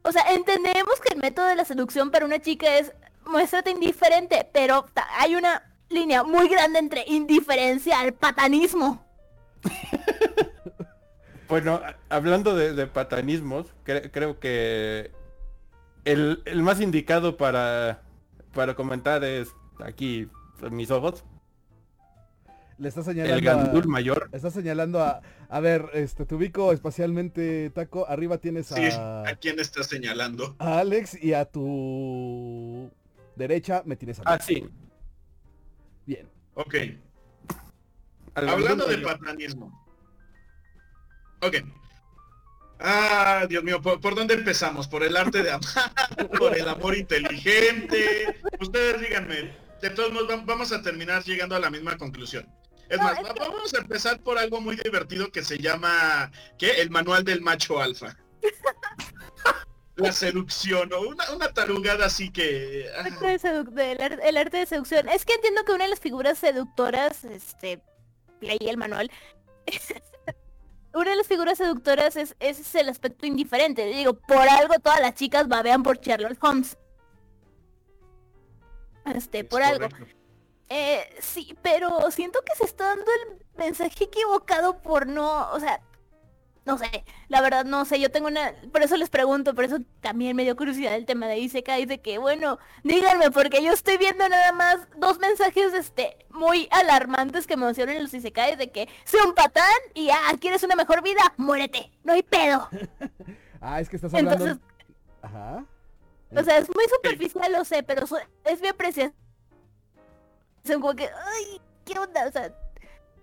[0.07, 2.93] O sea, entendemos que el método de la seducción para una chica es
[3.25, 4.87] muéstrate indiferente, pero
[5.19, 9.05] hay una línea muy grande entre indiferencia al patanismo.
[11.49, 15.13] Bueno, hablando de, patanismos, cre- creo que
[16.05, 18.03] el, el más indicado para,
[18.53, 20.29] para comentar es aquí
[20.73, 21.25] mis ojos,
[22.79, 23.87] Le está el señalando Gandul a...
[23.87, 24.29] mayor.
[24.33, 25.23] Está señalando a...
[25.49, 28.07] A ver, este, te ubico espacialmente, Taco.
[28.09, 29.23] Arriba tienes Sí, a...
[29.27, 30.55] ¿a quién estás señalando?
[30.59, 32.91] a Alex y a tu
[33.35, 34.23] derecha me tienes a.
[34.27, 34.65] Ah, sí.
[36.05, 36.29] Bien.
[36.55, 36.75] Ok.
[38.35, 39.85] al Hablando de patanismo.
[41.41, 41.57] Ok.
[42.79, 44.87] Ah, Dios mío, ¿por, por dónde empezamos?
[44.87, 45.65] ¿Por el arte de amar?
[46.39, 48.37] ¿Por el amor inteligente?
[48.61, 49.57] Ustedes díganme.
[49.81, 52.47] De todos modos, vam- vamos a terminar llegando a la misma conclusión.
[52.89, 56.31] Es No, más, es va- vamos a empezar por algo muy divertido que se llama,
[56.59, 56.81] ¿qué?
[56.81, 58.17] El manual del macho alfa.
[59.97, 62.87] La seducción, o una, una tarugada así que...
[62.99, 65.09] ah, arte ar- el arte de seducción.
[65.09, 67.81] Es que entiendo que una de las figuras seductoras, este,
[68.43, 69.11] leí el manual.
[70.93, 73.87] una de las figuras seductoras es, es el aspecto indiferente.
[73.87, 76.77] Digo, por algo todas las chicas babean por Sherlock Holmes.
[79.15, 79.89] Este, es por algo.
[80.69, 85.81] Eh, sí, pero siento que se está dando el mensaje equivocado por no, o sea,
[86.65, 89.79] no sé, la verdad no sé, yo tengo una, por eso les pregunto, por eso
[90.01, 93.97] también me dio curiosidad el tema de Isekai, de que bueno, díganme, porque yo estoy
[93.97, 98.89] viendo nada más dos mensajes, este, muy alarmantes que mencionan en los Isekai, de que
[99.05, 101.33] soy un patán y ah, ¿quieres una mejor vida?
[101.37, 102.69] Muérete, no hay pedo.
[103.59, 104.45] Ah, es que estás hablando...
[104.45, 104.59] Entonces,
[105.23, 105.65] Ajá.
[106.37, 108.07] o sea, es muy superficial, lo sé, pero
[108.45, 109.15] es mi apreciación.
[110.67, 112.27] Son como que, ay, ¿qué onda?
[112.29, 112.53] O sea,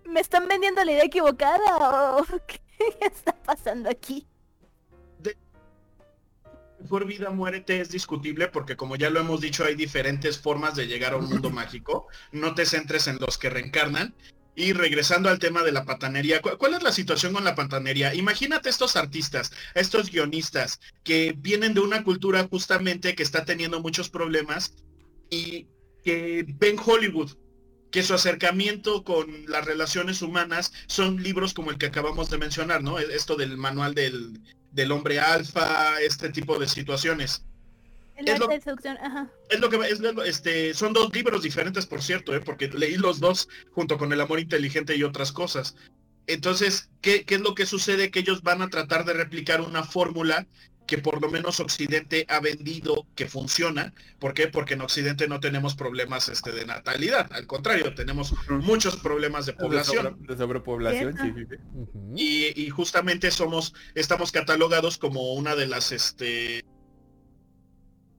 [0.06, 2.62] ¿me están vendiendo la idea equivocada o qué
[3.02, 4.28] está pasando aquí?
[6.80, 10.86] mejor vida muérete es discutible porque como ya lo hemos dicho hay diferentes formas de
[10.86, 12.08] llegar a un mundo mágico.
[12.34, 14.14] No te centres en los que reencarnan.
[14.56, 18.14] Y regresando al tema de la patanería, ¿cu- ¿cuál es la situación con la patanería?
[18.14, 24.10] Imagínate estos artistas, estos guionistas que vienen de una cultura justamente que está teniendo muchos
[24.10, 24.76] problemas
[25.32, 25.66] y
[26.04, 27.32] que ven Hollywood,
[27.92, 32.82] que su acercamiento con las relaciones humanas son libros como el que acabamos de mencionar,
[32.84, 32.98] ¿no?
[33.00, 34.40] Esto del manual del,
[34.72, 37.46] del hombre alfa, este tipo de situaciones.
[38.16, 39.30] El Es lo- de seducción, ajá.
[39.50, 42.42] Es lo que es este son dos libros diferentes, por cierto, ¿eh?
[42.42, 45.76] porque leí los dos junto con el amor inteligente y otras cosas.
[46.26, 48.10] Entonces, ¿qué, qué es lo que sucede?
[48.10, 50.48] Que ellos van a tratar de replicar una fórmula
[50.86, 53.94] que por lo menos Occidente ha vendido que funciona.
[54.20, 54.48] ¿Por qué?
[54.48, 57.32] Porque en Occidente no tenemos problemas este, de natalidad.
[57.32, 60.04] Al contrario, tenemos muchos problemas de población.
[60.20, 61.40] sobre- de sobrepoblación, sí, Cierto.
[61.40, 61.64] sí, sí.
[61.74, 62.14] Ujú.
[62.18, 66.66] Y, y justamente somos, estamos catalogados como una de las, este,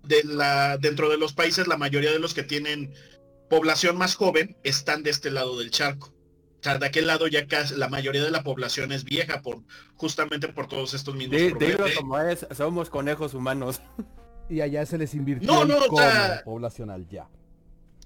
[0.04, 2.94] de la, dentro de los países, la mayoría de los que tienen
[3.50, 6.13] población más joven están de este lado del charco.
[6.64, 9.60] O sea, de aquel lado ya casi la mayoría de la población es vieja por,
[9.96, 11.92] justamente por todos estos mismos Di- problemas.
[11.94, 13.82] Como es, somos conejos humanos.
[14.50, 17.26] Y allá se les invirtió No, el no, o cono sea- poblacional ya.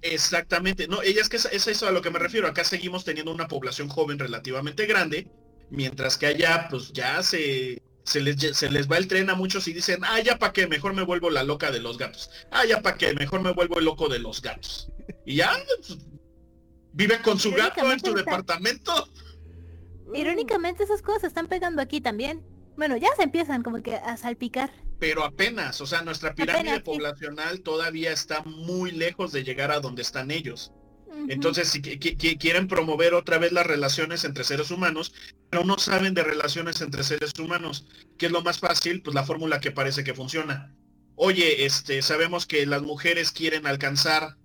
[0.03, 0.87] Exactamente.
[0.89, 2.47] No, ella es que es, es eso a lo que me refiero.
[2.47, 5.29] Acá seguimos teniendo una población joven relativamente grande,
[5.71, 9.67] mientras que allá pues ya se, se, les, se les va el tren a muchos
[9.69, 12.31] y dicen, ah, ya para qué, mejor me vuelvo la loca de los gatos.
[12.51, 14.89] Ah, ya para qué, mejor me vuelvo el loco de los gatos.
[15.27, 15.53] Y ya
[15.87, 15.99] pues,
[16.99, 19.09] viven con su gato en su departamento.
[20.13, 22.43] Irónicamente esas cosas están pegando aquí también.
[22.77, 24.71] Bueno, ya se empiezan como que a salpicar.
[24.99, 26.83] Pero apenas, o sea, nuestra pirámide Apenas, sí.
[26.85, 30.73] poblacional todavía está muy lejos de llegar a donde están ellos.
[31.29, 35.15] Entonces, si qui- qui- quieren promover otra vez las relaciones entre seres humanos,
[35.51, 37.87] pero no saben de relaciones entre seres humanos.
[38.19, 39.03] ¿Qué es lo más fácil?
[39.03, 40.75] Pues la fórmula que parece que funciona.
[41.17, 44.37] Oye, este, sabemos que las mujeres quieren alcanzar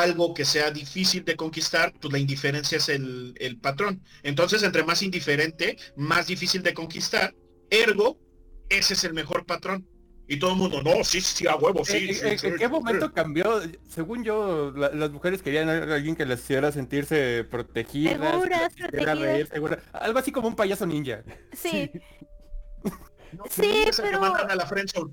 [0.00, 4.02] algo que sea difícil de conquistar, pues la indiferencia es el, el patrón.
[4.22, 7.34] Entonces, entre más indiferente, más difícil de conquistar.
[7.70, 8.18] Ergo,
[8.68, 9.86] ese es el mejor patrón.
[10.26, 11.96] Y todo el mundo, no, sí, sí, a huevo, sí.
[12.08, 12.70] ¿En, sí, en- sí, en sí, qué sí".
[12.70, 13.60] momento cambió?
[13.88, 18.18] Según yo, la- las mujeres querían a alguien que les hiciera sentirse protegidas.
[18.32, 19.18] Seguras, protegidas.
[19.18, 21.22] reír, segura- Algo así como un payaso ninja.
[21.52, 21.90] Sí,
[23.32, 25.12] No, Sí, que pero- mandan a la friendzone.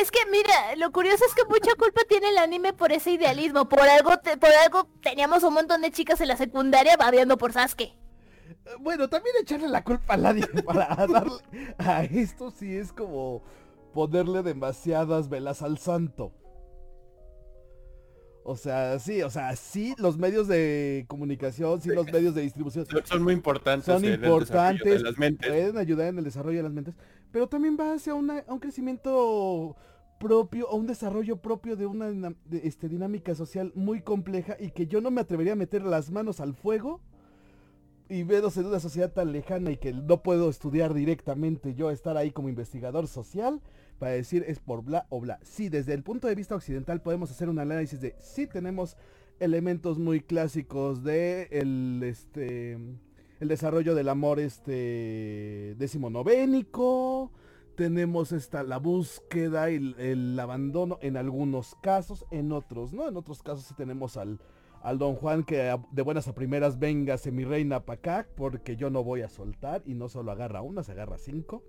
[0.00, 3.68] Es, que mira, lo curioso es que mucha culpa tiene el anime por ese idealismo.
[3.68, 7.52] Por algo, te- por algo teníamos un montón de chicas en la secundaria babeando por
[7.52, 7.92] Sasuke.
[8.80, 13.42] Bueno, también echarle la culpa a nadie para darle a esto sí es como
[13.92, 16.32] ponerle demasiadas velas al santo.
[18.44, 22.84] O sea, sí, o sea, sí, los medios de comunicación, sí, los medios de distribución
[22.86, 23.84] Son, son muy importantes.
[23.86, 25.48] son en el desarrollo importantes, De las mentes.
[25.48, 26.94] pueden ayudar en el desarrollo de las mentes,
[27.32, 29.74] pero también va hacia una- un crecimiento
[30.20, 35.00] propio, a un desarrollo propio de una este, dinámica social muy compleja y que yo
[35.00, 37.00] no me atrevería a meter las manos al fuego
[38.08, 42.16] y veros en una sociedad tan lejana y que no puedo estudiar directamente yo estar
[42.16, 43.60] ahí como investigador social
[43.98, 45.40] para decir es por bla o bla.
[45.42, 48.96] Sí, desde el punto de vista occidental podemos hacer un análisis de sí tenemos
[49.40, 52.78] elementos muy clásicos de el este
[53.42, 57.32] el desarrollo del amor este decimonovénico
[57.74, 63.16] tenemos esta la búsqueda y el, el abandono en algunos casos en otros no en
[63.16, 64.38] otros casos sí tenemos al
[64.80, 68.90] al don Juan que de buenas a primeras véngase mi reina pa' acá porque yo
[68.90, 71.64] no voy a soltar y no solo agarra una se agarra cinco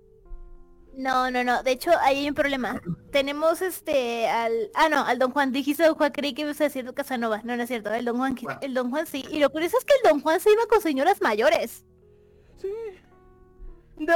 [0.96, 1.62] No, no, no.
[1.62, 2.80] De hecho, ahí hay un problema.
[3.10, 4.70] Tenemos este al...
[4.74, 5.52] Ah, no, al Don Juan.
[5.52, 7.40] Dijiste Don Juan, creí que ibas a decir Casanova.
[7.44, 7.92] No, no es cierto.
[7.92, 9.24] El Don Juan, el Don Juan sí.
[9.30, 11.84] Y lo curioso es que el Don Juan se iba con señoras mayores.
[12.56, 12.68] sí
[13.96, 14.14] No,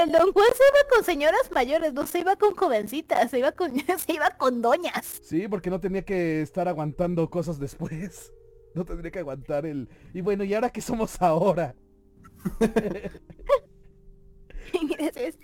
[0.00, 3.52] el Don Juan se iba con señoras mayores, no se iba con jovencitas, se iba
[3.52, 5.20] con, se iba con doñas.
[5.22, 8.32] Sí, porque no tenía que estar aguantando cosas después.
[8.74, 9.86] No tendría que aguantar el...
[10.14, 11.74] Y bueno, ¿y ahora qué somos ahora?
[14.72, 15.38] Entonces,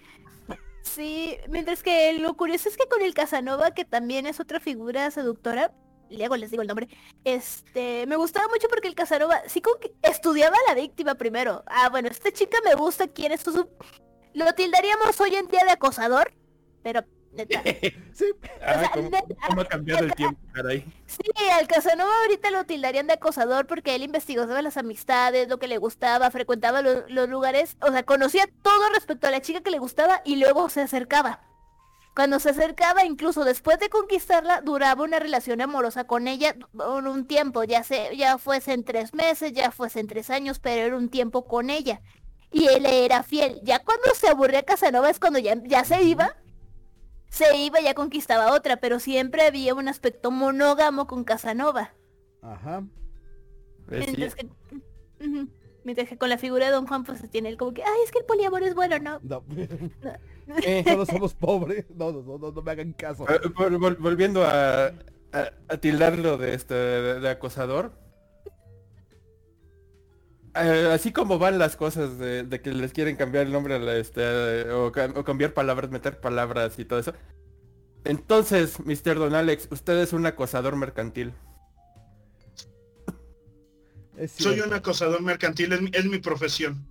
[0.98, 5.10] sí, mientras que lo curioso es que con el Casanova, que también es otra figura
[5.12, 5.72] seductora,
[6.10, 6.88] luego les digo el nombre,
[7.24, 11.62] este, me gustaba mucho porque el Casanova sí como que estudiaba a la víctima primero.
[11.68, 13.68] Ah, bueno, esta chica me gusta, ¿quién es su...
[14.34, 16.34] Lo tildaríamos hoy en día de acosador,
[16.82, 17.62] pero neta.
[18.18, 18.24] Sí,
[18.60, 20.84] Ah, sea, ¿cómo, neta, cómo ha cambiado el tiempo, caray?
[21.06, 21.20] Sí,
[21.52, 25.78] al Casanova ahorita lo tildarían de acosador porque él investigaba las amistades, lo que le
[25.78, 29.78] gustaba, frecuentaba lo- los lugares, o sea, conocía todo respecto a la chica que le
[29.78, 31.40] gustaba y luego se acercaba.
[32.16, 37.28] Cuando se acercaba, incluso después de conquistarla, duraba una relación amorosa con ella por un
[37.28, 40.96] tiempo, ya se, ya fuese en tres meses, ya fuese en tres años, pero era
[40.96, 42.00] un tiempo con ella.
[42.50, 43.60] Y él era fiel.
[43.62, 46.34] Ya cuando se aburría Casanova es cuando ya, ya se iba,
[47.28, 51.94] se iba y ya conquistaba otra, pero siempre había un aspecto monógamo con Casanova.
[52.42, 52.82] ajá.
[53.90, 54.14] Eh, sí.
[54.16, 54.46] Mientras que,
[55.26, 55.48] ujú,
[55.84, 58.00] mientras que con la figura de Don Juan pues se tiene el como que, ay,
[58.04, 59.18] es que el poliamor es bueno, ¿no?
[59.22, 59.44] No.
[60.62, 61.84] Eh, Todos somos pobres.
[61.94, 63.24] No, no, no, no, no me hagan caso.
[63.28, 64.92] eh, vol- vol- volviendo a, a,
[65.68, 67.92] a tildarlo de este de, de acosador.
[70.60, 73.78] Eh, así como van las cosas de, de que les quieren cambiar el nombre a
[73.78, 77.12] la, este, eh, o, cam- o cambiar palabras, meter palabras y todo eso.
[78.04, 79.16] Entonces, Mr.
[79.16, 81.32] Don Alex, usted es un acosador mercantil.
[84.36, 86.84] Soy un acosador mercantil, es mi, es mi profesión.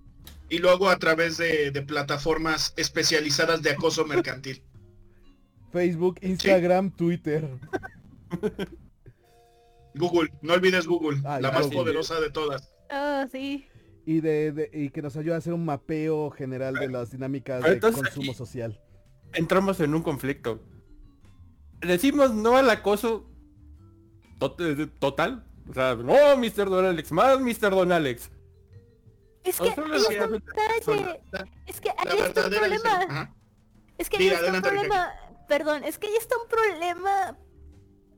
[0.48, 4.62] Y lo hago a través de, de plataformas especializadas de acoso mercantil.
[5.72, 7.46] Facebook, Instagram, Twitter.
[9.94, 12.72] Google, no olvides Google, la más poderosa de todas.
[12.90, 13.66] Ah, sí.
[14.06, 17.62] Y, de, de- y que nos ayuda a hacer un mapeo general de las dinámicas
[17.62, 18.80] de entonces consumo social.
[19.34, 20.60] Entramos en un conflicto.
[21.80, 23.28] Decimos no al acoso
[24.38, 25.44] tot- eh, total.
[25.68, 26.70] O sea, no, Mr.
[26.70, 27.70] Don Alex, más Mr.
[27.70, 28.30] Don Alex.
[29.44, 31.20] Es que la está un detalle.
[31.66, 33.02] Es que ahí está un problema.
[33.08, 33.34] Ajá.
[33.98, 35.12] Es que ahí está un problema.
[35.48, 37.38] Perdón, es que ahí está un problema.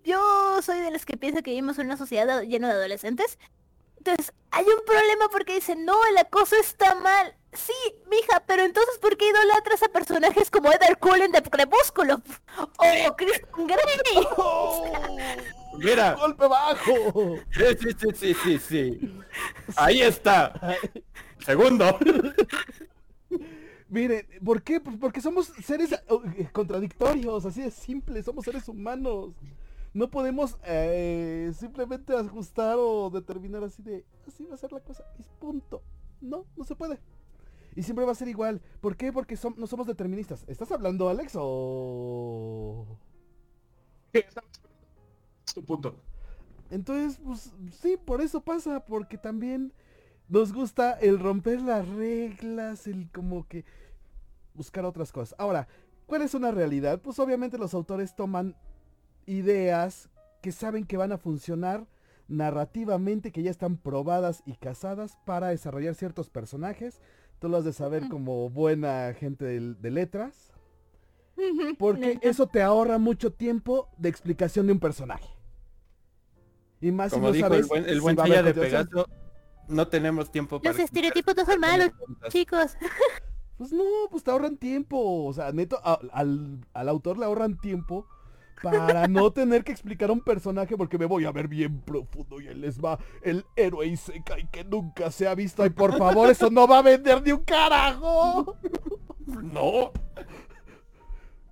[0.04, 3.38] Yo soy de los que piensa que vivimos en una sociedad llena de adolescentes.
[4.00, 7.36] Entonces, hay un problema porque dicen, no, el acoso está mal.
[7.52, 7.74] Sí,
[8.08, 12.22] mija, pero entonces ¿por qué idolatras a personajes como Edward Cullen de Crepúsculo?
[12.56, 14.26] O Christian Grey.
[15.78, 17.36] Mira, ¡Golpe bajo!
[17.50, 19.22] sí, sí, sí, sí, sí, sí.
[19.76, 20.78] Ahí está.
[21.44, 21.98] Segundo.
[23.88, 24.80] Miren, ¿por qué?
[24.80, 29.30] Pues porque somos seres eh, contradictorios, así de simple, somos seres humanos.
[29.92, 35.04] No podemos eh, simplemente ajustar o determinar así de, así va a ser la cosa,
[35.18, 35.82] y punto.
[36.20, 37.00] No, no se puede.
[37.76, 38.60] Y siempre va a ser igual.
[38.80, 39.12] ¿Por qué?
[39.12, 40.44] Porque som- no somos deterministas.
[40.48, 42.98] ¿Estás hablando, Alex, o...?
[45.46, 45.96] Es tu punto.
[46.70, 49.72] Entonces, pues sí, por eso pasa, porque también
[50.28, 53.64] nos gusta el romper las reglas, el como que
[54.54, 55.34] buscar otras cosas.
[55.38, 55.66] Ahora,
[56.06, 57.00] ¿cuál es una realidad?
[57.02, 58.56] Pues obviamente los autores toman
[59.26, 60.08] ideas
[60.42, 61.86] que saben que van a funcionar
[62.28, 67.00] narrativamente, que ya están probadas y casadas para desarrollar ciertos personajes.
[67.38, 70.52] Tú lo has de saber como buena gente de, de letras.
[71.78, 75.28] Porque eso te ahorra mucho tiempo de explicación de un personaje.
[76.82, 78.38] Y más Como si no dijo sabes el buen, el si buen va a haber
[78.38, 78.60] Sella de.
[78.60, 79.06] Pegaso,
[79.68, 80.72] no tenemos tiempo para...
[80.72, 81.90] Los estereotipos no son malos,
[82.28, 82.76] chicos.
[83.56, 85.24] Pues no, pues te ahorran tiempo.
[85.24, 88.06] O sea, neto, a- al, al autor le ahorran tiempo
[88.62, 92.40] para no tener que explicar a un personaje porque me voy a ver bien profundo
[92.40, 95.62] y él les va el héroe Isekai que nunca se ha visto.
[95.62, 98.56] Ay, por favor, eso no va a vender ni un carajo.
[99.26, 99.92] No.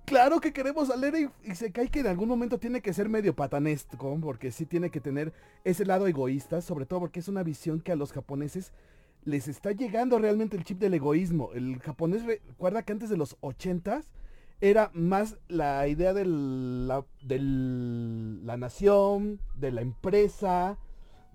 [0.05, 4.17] Claro que queremos al héroe Isekai que en algún momento tiene que ser medio patanesco,
[4.21, 5.33] porque sí tiene que tener
[5.63, 8.73] ese lado egoísta, sobre todo porque es una visión que a los japoneses
[9.23, 11.51] les está llegando realmente el chip del egoísmo.
[11.53, 14.05] El japonés recuerda que antes de los 80s
[14.61, 20.77] era más la idea de la, del- la nación, de la empresa,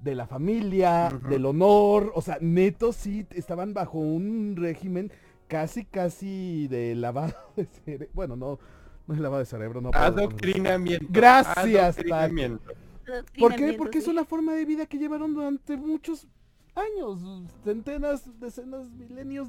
[0.03, 2.13] de la familia, del honor.
[2.15, 5.11] O sea, neto sí estaban bajo un régimen
[5.49, 8.09] casi, casi de lavado de cerebro.
[8.13, 8.59] Bueno, no,
[9.07, 9.91] no es lavado de cerebro, no.
[9.95, 11.07] Adoctrinamiento.
[11.11, 12.73] Gracias, Adoctrinamiento.
[13.39, 13.75] ¿Por qué?
[13.75, 16.27] Porque es una forma de vida que llevaron durante muchos
[16.75, 17.21] años,
[17.63, 19.49] centenas, decenas, milenios,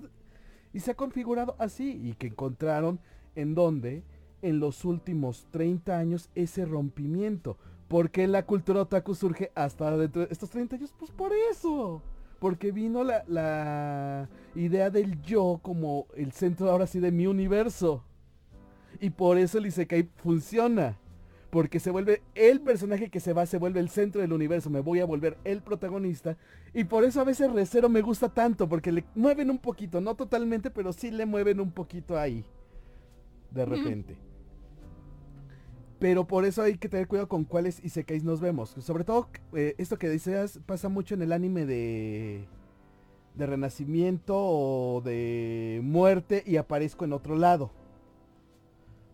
[0.73, 2.99] y se ha configurado así, y que encontraron
[3.35, 4.03] en donde,
[4.41, 7.57] en los últimos 30 años, ese rompimiento.
[7.87, 10.93] ¿Por qué la cultura otaku surge hasta dentro de estos 30 años?
[10.97, 12.01] Pues por eso.
[12.39, 18.03] Porque vino la, la idea del yo como el centro ahora sí de mi universo.
[18.99, 20.97] Y por eso el Isekai funciona.
[21.49, 24.69] Porque se vuelve el personaje que se va, se vuelve el centro del universo.
[24.69, 26.35] Me voy a volver el protagonista.
[26.73, 28.67] Y por eso a veces Recero me gusta tanto.
[28.67, 30.01] Porque le mueven un poquito.
[30.01, 32.43] No totalmente, pero sí le mueven un poquito ahí.
[33.55, 34.17] De repente.
[35.97, 38.75] Pero por eso hay que tener cuidado con cuáles Isekais nos vemos.
[38.79, 42.47] Sobre todo, eh, esto que decías pasa mucho en el anime de...
[43.35, 47.71] De renacimiento o de muerte y aparezco en otro lado.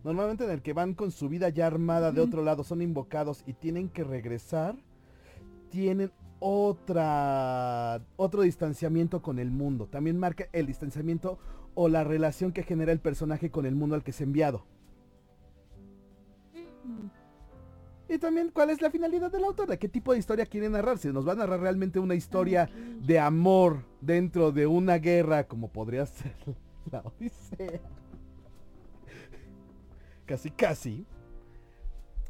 [0.04, 3.42] Normalmente en el que van con su vida ya armada de otro lado, son invocados
[3.46, 4.76] y tienen que regresar,
[5.70, 9.86] tienen otra otro distanciamiento con el mundo.
[9.86, 11.38] También marca el distanciamiento
[11.74, 14.64] o la relación que genera el personaje con el mundo al que es enviado.
[18.08, 20.98] Y también cuál es la finalidad del autor, de qué tipo de historia quiere narrar.
[20.98, 22.68] Si nos va a narrar realmente una historia
[23.00, 26.34] de amor dentro de una guerra, como podría ser
[26.90, 27.80] la Odisea.
[30.26, 31.06] Casi, casi.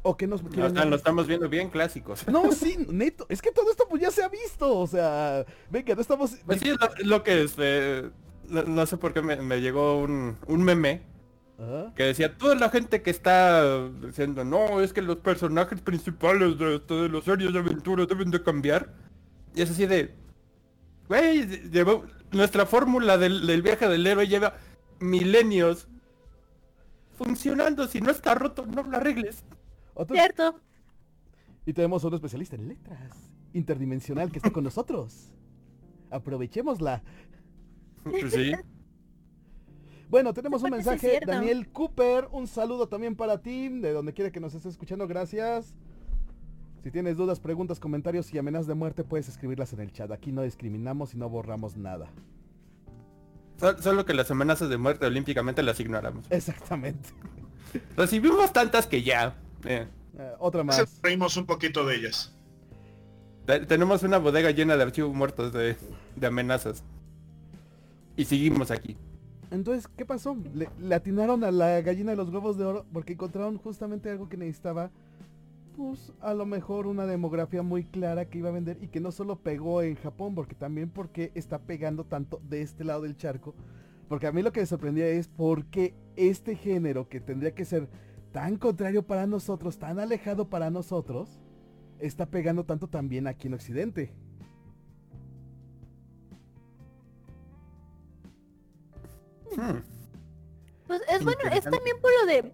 [0.03, 2.27] O que nos lo estamos viendo bien clásicos.
[2.27, 3.25] No, sí, neto.
[3.29, 4.77] Es que todo esto pues ya se ha visto.
[4.77, 6.37] O sea, venga, no estamos...
[6.45, 8.11] Pues sí, es lo, es lo que este,
[8.49, 11.01] no, no sé por qué me, me llegó un, un meme
[11.59, 11.93] Ajá.
[11.95, 16.75] que decía toda la gente que está diciendo no es que los personajes principales de,
[16.75, 18.93] este, de las series de aventura deben de cambiar
[19.55, 20.13] y es así de
[21.07, 24.55] güey llevó- nuestra fórmula del, del viaje del héroe lleva
[24.99, 25.87] milenios
[27.17, 29.43] funcionando si no está roto no lo arregles
[29.93, 30.59] Otro- Cierto.
[31.65, 33.15] Y tenemos un especialista en letras.
[33.53, 35.29] Interdimensional que está con nosotros.
[36.09, 37.01] Aprovechémosla.
[38.03, 38.51] Pues sí
[40.09, 41.19] Bueno, tenemos un mensaje.
[41.25, 45.75] Daniel Cooper, un saludo también para ti, de donde quiera que nos estés escuchando, gracias.
[46.83, 50.11] Si tienes dudas, preguntas, comentarios y amenazas de muerte, puedes escribirlas en el chat.
[50.11, 52.09] Aquí no discriminamos y no borramos nada.
[53.57, 57.09] Sol- solo que las amenazas de muerte olímpicamente las ignoramos Exactamente.
[57.97, 59.87] recibimos tantas que ya eh,
[60.17, 60.99] Eh, otra Se más.
[61.01, 62.35] reímos un poquito de ellas.
[63.45, 65.77] te- tenemos una bodega llena de archivos muertos de,
[66.15, 66.83] de amenazas
[68.15, 68.97] y seguimos aquí
[69.51, 70.37] Entonces, ¿qué pasó?
[70.53, 74.37] Le, atinaron a la gallina de los huevos de oro porque encontraron justamente algo que
[74.37, 74.91] necesitaba.
[75.75, 79.11] Pues a lo mejor una demografía muy clara que iba a vender y que no
[79.11, 83.55] solo pegó en Japón, porque también porque está pegando tanto de este lado del charco.
[84.07, 87.65] Porque a mí lo que me sorprendía es por qué este género que tendría que
[87.65, 87.89] ser
[88.31, 91.39] tan contrario para nosotros, tan alejado para nosotros,
[91.99, 94.13] está pegando tanto también aquí en Occidente.
[99.57, 99.83] Hmm.
[100.87, 102.53] Pues es bueno, es también por lo de...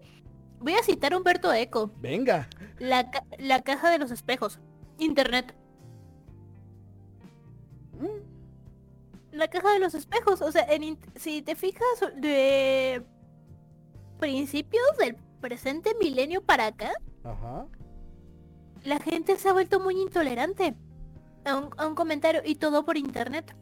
[0.60, 1.90] Voy a citar a Humberto Eco.
[2.00, 2.48] Venga.
[2.78, 4.60] La, ca- la caja de los espejos.
[4.98, 5.54] Internet.
[9.32, 10.40] La caja de los espejos.
[10.42, 11.86] O sea, en si te fijas
[12.16, 13.02] de
[14.18, 16.90] principios del presente milenio para acá,
[17.24, 17.66] Ajá.
[18.84, 20.74] la gente se ha vuelto muy intolerante
[21.44, 23.56] a un, a un comentario y todo por internet.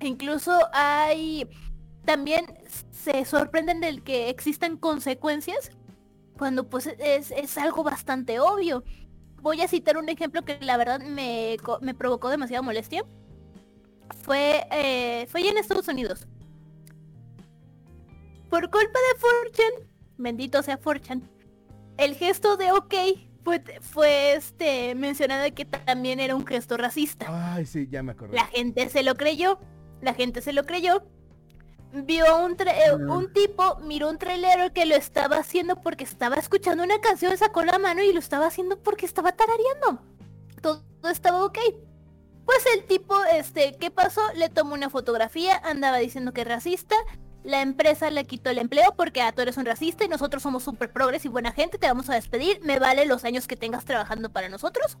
[0.00, 1.48] Incluso hay...
[2.04, 2.46] También
[2.90, 5.70] se sorprenden del que existan consecuencias
[6.38, 8.82] cuando pues es, es algo bastante obvio.
[9.42, 13.04] Voy a citar un ejemplo que la verdad me, me provocó demasiada molestia.
[14.22, 16.26] Fue, eh, fue en Estados Unidos.
[18.48, 21.22] Por culpa de Fortune, bendito sea Forchan,
[21.96, 22.94] el gesto de ok
[23.44, 27.26] fue, fue este mencionado que también era un gesto racista.
[27.28, 28.34] Ay, sí, ya me acordé.
[28.34, 29.58] La gente se lo creyó,
[30.02, 31.04] la gente se lo creyó.
[31.92, 36.84] Vio un, eh, un tipo, miró un trailero que lo estaba haciendo porque estaba escuchando
[36.84, 40.00] una canción, sacó la mano y lo estaba haciendo porque estaba tarareando.
[40.62, 41.58] Todo estaba ok.
[42.44, 44.20] Pues el tipo, este, ¿qué pasó?
[44.34, 46.94] Le tomó una fotografía, andaba diciendo que es racista.
[47.42, 50.62] La empresa le quitó el empleo porque ah, tú eres un racista y nosotros somos
[50.62, 52.60] súper progres y buena gente, te vamos a despedir.
[52.62, 54.96] Me vale los años que tengas trabajando para nosotros.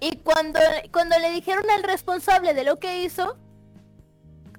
[0.00, 0.58] Y cuando,
[0.92, 3.36] cuando le dijeron al responsable de lo que hizo,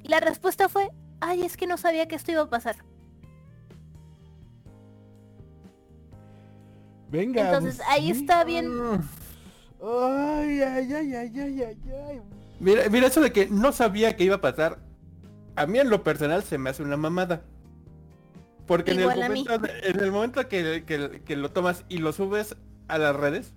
[0.06, 0.90] la respuesta fue,
[1.22, 2.76] ay, es que no sabía que esto iba a pasar.
[7.10, 7.42] Venga.
[7.46, 8.70] Entonces ahí está bien.
[9.82, 12.22] Ay, ay, ay, ay, ay, ay, ay.
[12.60, 14.80] Mira, mira, eso de que no sabía que iba a pasar.
[15.56, 17.44] A mí en lo personal se me hace una mamada.
[18.66, 22.56] Porque en el, momento, en el momento que, que- que lo tomas y lo subes
[22.88, 23.54] a las redes,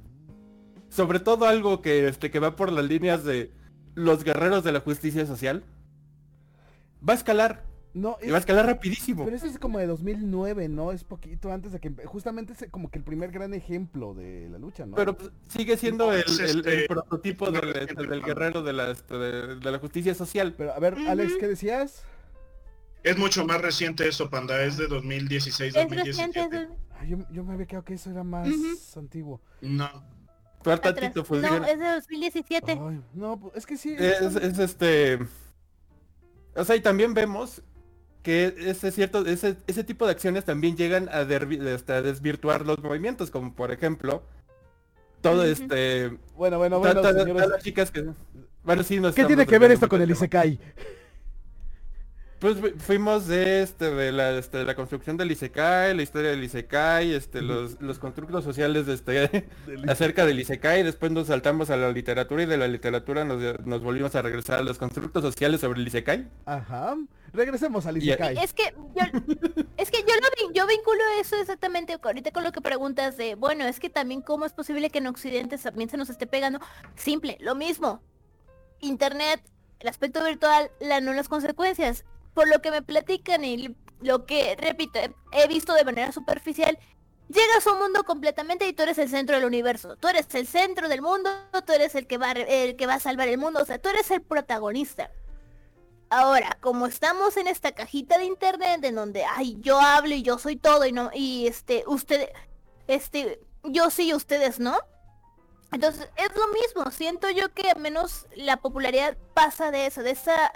[0.88, 3.52] sobre todo algo que, este, que va por las líneas de
[3.94, 5.62] los guerreros de la justicia social,
[7.08, 7.64] va a escalar.
[7.94, 9.24] No, Y va a es, escalar rapidísimo.
[9.24, 10.92] pero eso es como de 2009, ¿no?
[10.92, 11.90] Es poquito antes de que...
[12.04, 14.96] Justamente es como que el primer gran ejemplo de la lucha, ¿no?
[14.96, 18.90] Pero pues, sigue siendo el, es el- el este- prototipo del, del guerrero de la,
[18.90, 20.52] este, de, de la justicia social.
[20.58, 21.36] Pero, a ver, Alex.
[21.40, 22.02] ¿qué decías?
[23.02, 24.62] Es mucho más reciente eso, Panda.
[24.62, 26.56] Es de 2016, Es reciente, 2017.
[26.56, 28.46] es- Ay, yo, yo me había quedado que eso era más
[28.98, 29.40] antiguo.
[29.62, 29.88] No.
[30.62, 32.72] Tantito, pues, No, es de 2017.
[32.72, 33.94] Ay, no, pues, es que sí.
[33.98, 35.18] es, es este...
[36.56, 37.62] O sea, y también vemos
[38.22, 43.30] que ese cierto, ese, ese tipo de acciones también llegan a, este, desvirtuar los movimientos,
[43.30, 44.22] como por ejemplo,
[45.20, 46.08] todo este...
[46.34, 47.48] Bueno, bueno, bueno, señores.
[47.48, 48.04] las chicas que...
[48.64, 50.10] Bueno, sí, nos ¿Qué tiene que ver esto con el.
[50.10, 50.58] Isekai?
[52.38, 56.30] Pues fu- fuimos de este de la, este, de la construcción del Isekai, la historia
[56.30, 59.48] del Isekai, este, los, los constructos sociales de este
[59.88, 63.82] acerca del Isekai, después nos saltamos a la literatura y de la literatura nos, nos
[63.82, 66.28] volvimos a regresar a los constructos sociales sobre el Isekai.
[66.44, 66.94] Ajá.
[67.32, 68.36] Regresemos al Y- Isekai.
[68.38, 69.02] Es que yo,
[69.78, 73.64] es que yo lo yo vinculo eso exactamente ahorita con lo que preguntas de, bueno,
[73.64, 76.60] es que también cómo es posible que en Occidente también se nos esté pegando.
[76.96, 78.02] Simple, lo mismo.
[78.80, 79.40] Internet,
[79.80, 82.04] el aspecto virtual, la no las consecuencias.
[82.36, 85.00] Por lo que me platican y lo que, repito,
[85.32, 86.78] he- visto de manera superficial,
[87.28, 89.96] llegas a un mundo completamente y tú eres el centro del universo.
[89.96, 91.30] Tú eres el centro del mundo,
[91.66, 93.88] tú eres el que va el que va a salvar el mundo, o sea, tú
[93.88, 95.10] eres el protagonista.
[96.10, 100.38] Ahora, como estamos en esta cajita de internet en donde, ay, yo hablo y yo
[100.38, 102.28] soy todo y no, y este, usted,
[102.86, 104.76] este, yo sí y ustedes no.
[105.72, 110.10] Entonces, es lo mismo, siento yo que al menos la popularidad pasa de eso, de
[110.12, 110.52] esa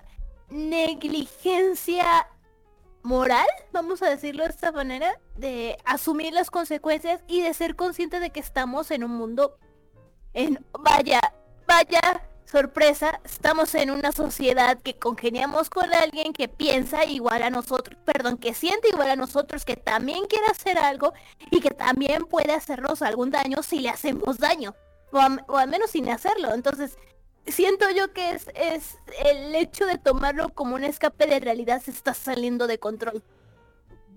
[0.51, 2.28] negligencia
[3.03, 8.20] moral, vamos a decirlo de esta manera, de asumir las consecuencias y de ser consciente
[8.20, 9.59] de que estamos en un mundo
[10.34, 11.20] en vaya,
[11.66, 17.96] vaya sorpresa, estamos en una sociedad que congeniamos con alguien que piensa igual a nosotros,
[18.05, 21.12] perdón, que siente igual a nosotros, que también quiere hacer algo
[21.51, 24.74] y que también puede hacernos algún daño si le hacemos daño,
[25.12, 26.53] o al menos sin hacerlo.
[26.53, 26.98] Entonces,
[27.47, 31.91] siento yo que es, es el hecho de tomarlo como un escape de realidad se
[31.91, 33.22] está saliendo de control.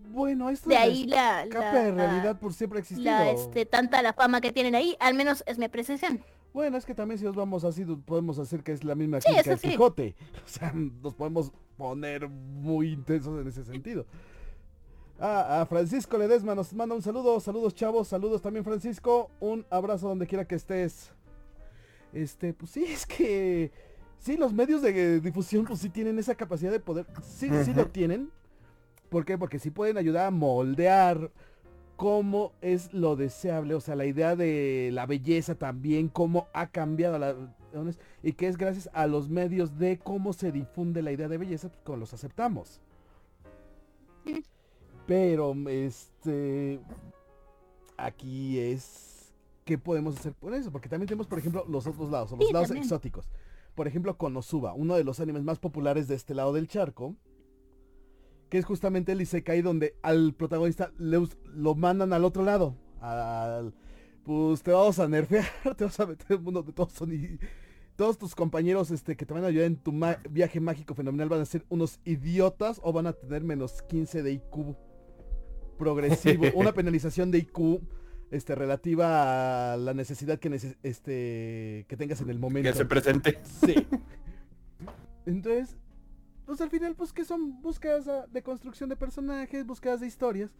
[0.09, 3.09] Bueno, esto De ahí la, escape de realidad por siempre ha existido.
[3.09, 6.23] la, este, tanta la fama que tienen ahí, al menos es mi apreciación.
[6.53, 9.33] Bueno, es que también si nos vamos así, podemos hacer que es la misma Sí,
[9.35, 9.69] eso del sí.
[9.69, 10.15] Quijote.
[10.45, 14.05] O sea, nos podemos poner muy intensos en ese sentido.
[15.19, 17.39] Ah, a Francisco Ledesma nos manda un saludo.
[17.39, 18.07] Saludos, chavos.
[18.07, 19.31] Saludos también, Francisco.
[19.39, 21.11] Un abrazo donde quiera que estés.
[22.13, 23.71] Este, pues sí, es que...
[24.19, 27.05] Sí, los medios de difusión pues sí tienen esa capacidad de poder...
[27.21, 28.31] Sí, sí lo tienen.
[29.09, 29.37] ¿Por qué?
[29.37, 31.29] Porque sí pueden ayudar a moldear
[31.97, 37.19] cómo es lo deseable, o sea, la idea de la belleza también, cómo ha cambiado
[37.19, 37.35] la
[38.21, 41.69] y que es gracias a los medios de cómo se difunde la idea de belleza,
[41.69, 42.79] pues como los aceptamos.
[45.07, 46.79] Pero, este,
[47.97, 49.12] aquí es,
[49.65, 50.71] ¿qué podemos hacer por eso?
[50.71, 52.83] Porque también tenemos, por ejemplo, los otros lados, o los Sí, lados también.
[52.83, 53.29] exóticos.
[53.75, 57.15] Por ejemplo, Konosuba, uno de los animes más populares de este lado del charco,
[58.49, 61.19] que es justamente el Isekai donde al protagonista le
[61.55, 62.75] lo mandan al otro lado.
[63.01, 63.73] Al,
[64.23, 65.45] pues te vamos a nerfear,
[65.77, 67.39] te vas a meter en un mundo de todos son i-
[67.95, 69.91] todos tus compañeros este, que te van a ayudar en tu
[70.29, 74.31] viaje mágico fenomenal van a ser unos idiotas o van a tener menos 15 de
[74.33, 74.75] IQ
[75.77, 77.81] progresivo, una penalización de IQ
[78.33, 82.69] este, relativa a la necesidad que, neces- este, que tengas en el momento.
[82.69, 83.39] Que se presente.
[83.63, 83.75] Sí.
[85.25, 85.77] Entonces,
[86.45, 90.51] pues al final, pues que son búsquedas ah, de construcción de personajes, búsquedas de historias.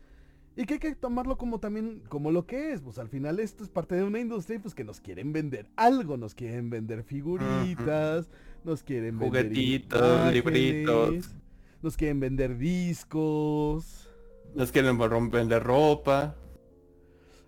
[0.56, 2.82] Y que hay que tomarlo como también, como lo que es.
[2.82, 5.68] Pues al final esto es parte de una industria y pues que nos quieren vender
[5.76, 6.16] algo.
[6.16, 8.30] Nos quieren vender figuritas,
[8.64, 11.36] nos quieren vender Juguetitos, libritos.
[11.82, 14.08] Nos quieren vender discos.
[14.54, 15.00] Nos quieren
[15.32, 16.36] vender ropa.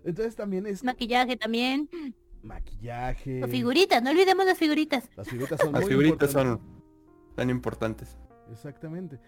[0.06, 1.88] Entonces también es Maquillaje también.
[2.42, 3.42] maquillaje.
[3.44, 5.04] O figuritas, no olvidemos las figuritas.
[5.16, 6.60] Las figuritas son Las muy figuritas importantes.
[6.64, 8.16] son tan importantes.
[8.52, 9.18] Exactamente.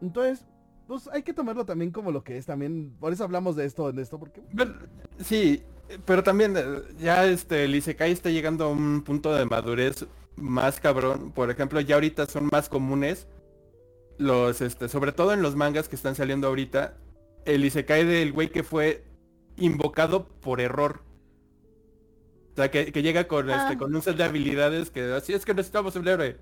[0.00, 0.46] Entonces,
[0.86, 2.94] pues hay que tomarlo también como lo que es también.
[3.00, 4.74] Por eso hablamos de esto en esto, porque Pero-
[5.18, 5.62] sí,
[6.06, 6.62] pero también eh,
[6.98, 10.06] ya este el Isekai está llegando a un punto de madurez
[10.36, 11.32] más cabrón.
[11.32, 13.26] Por ejemplo, ya ahorita son más comunes
[14.18, 16.96] los este, sobre todo en los mangas que están saliendo ahorita,
[17.46, 19.02] el Isekai del güey que fue
[19.60, 21.02] invocado por error.
[22.52, 23.62] O sea, que, que llega con Ah.
[23.64, 26.36] este con un set de habilidades que así es que necesitamos un héroe.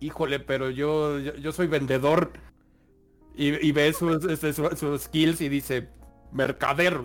[0.00, 2.32] Híjole, pero yo, yo, yo soy vendedor.
[3.34, 5.88] Y, y ve sus, este, su- sus skills y dice,
[6.32, 7.00] mercader.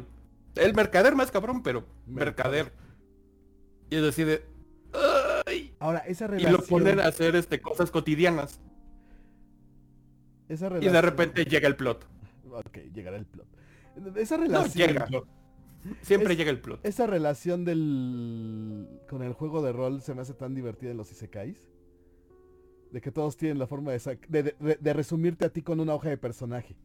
[0.55, 2.73] El mercader más cabrón, pero mercader.
[3.89, 4.43] Y es así de...
[5.45, 5.73] "Ay".
[5.79, 6.53] ahora esa Y relación.
[6.53, 8.59] lo ponen a hacer este, cosas cotidianas.
[10.49, 12.05] esa Y de relación- repente llega el plot.
[12.51, 13.45] Ok, llegará el plot.
[14.17, 14.87] Esa No relación.
[14.89, 15.07] llega.
[16.01, 16.79] Siempre Es- llega el plot.
[16.83, 18.87] Esa relación del.
[19.09, 21.67] con el juego de rol se me hace tan divertida en los Isekais.
[22.91, 25.93] De que todos tienen la forma de, de, de- de resumirte a ti con una
[25.93, 26.75] hoja de personaje.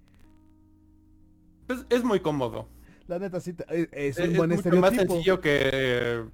[1.66, 2.68] Pues, es muy cómodo.
[3.06, 6.24] La neta sí te- es, es Es, un buen mucho más sencillo que eh,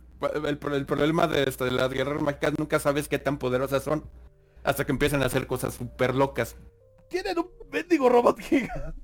[0.47, 3.83] el, pro- el problema de, esto, de las guerreras mágicas nunca sabes qué tan poderosas
[3.83, 4.05] son.
[4.65, 6.57] Hasta que empiezan a hacer cosas súper locas.
[7.09, 9.01] Tienen un mendigo robot gigante.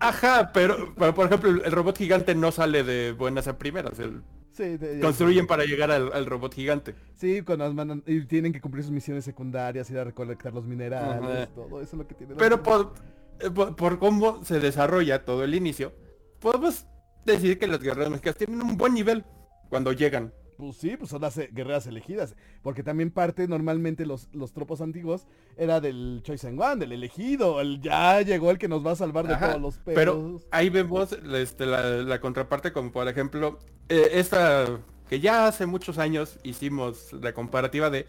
[0.00, 3.98] Ajá, pero, pero, por ejemplo el, robot gigante no sale de buenas a primeras.
[3.98, 6.94] el- Sí, de- construyen para llegar al, al robot gigante.
[7.16, 10.66] Sí, cuando las mandan y tienen que cumplir sus misiones secundarias, ir a recolectar los
[10.66, 11.46] minerales, Ajá.
[11.54, 12.34] todo eso es lo que tiene.
[12.34, 12.92] la Pero por,
[13.40, 15.94] eh, por, por cómo se desarrolla todo el inicio,
[16.38, 16.84] podemos
[17.24, 19.24] decir que las guerreras mágicas tienen un buen nivel
[19.70, 20.34] cuando llegan.
[20.62, 22.36] Pues sí, pues son las eh, guerreras elegidas.
[22.62, 27.60] Porque también parte normalmente los, los tropos antiguos era del Choice and One, del elegido.
[27.60, 29.96] El ya llegó el que nos va a salvar de Ajá, todos los pedos.
[29.96, 33.58] Pero ahí vemos este, la, la contraparte como por ejemplo
[33.88, 38.06] eh, esta que ya hace muchos años hicimos la comparativa de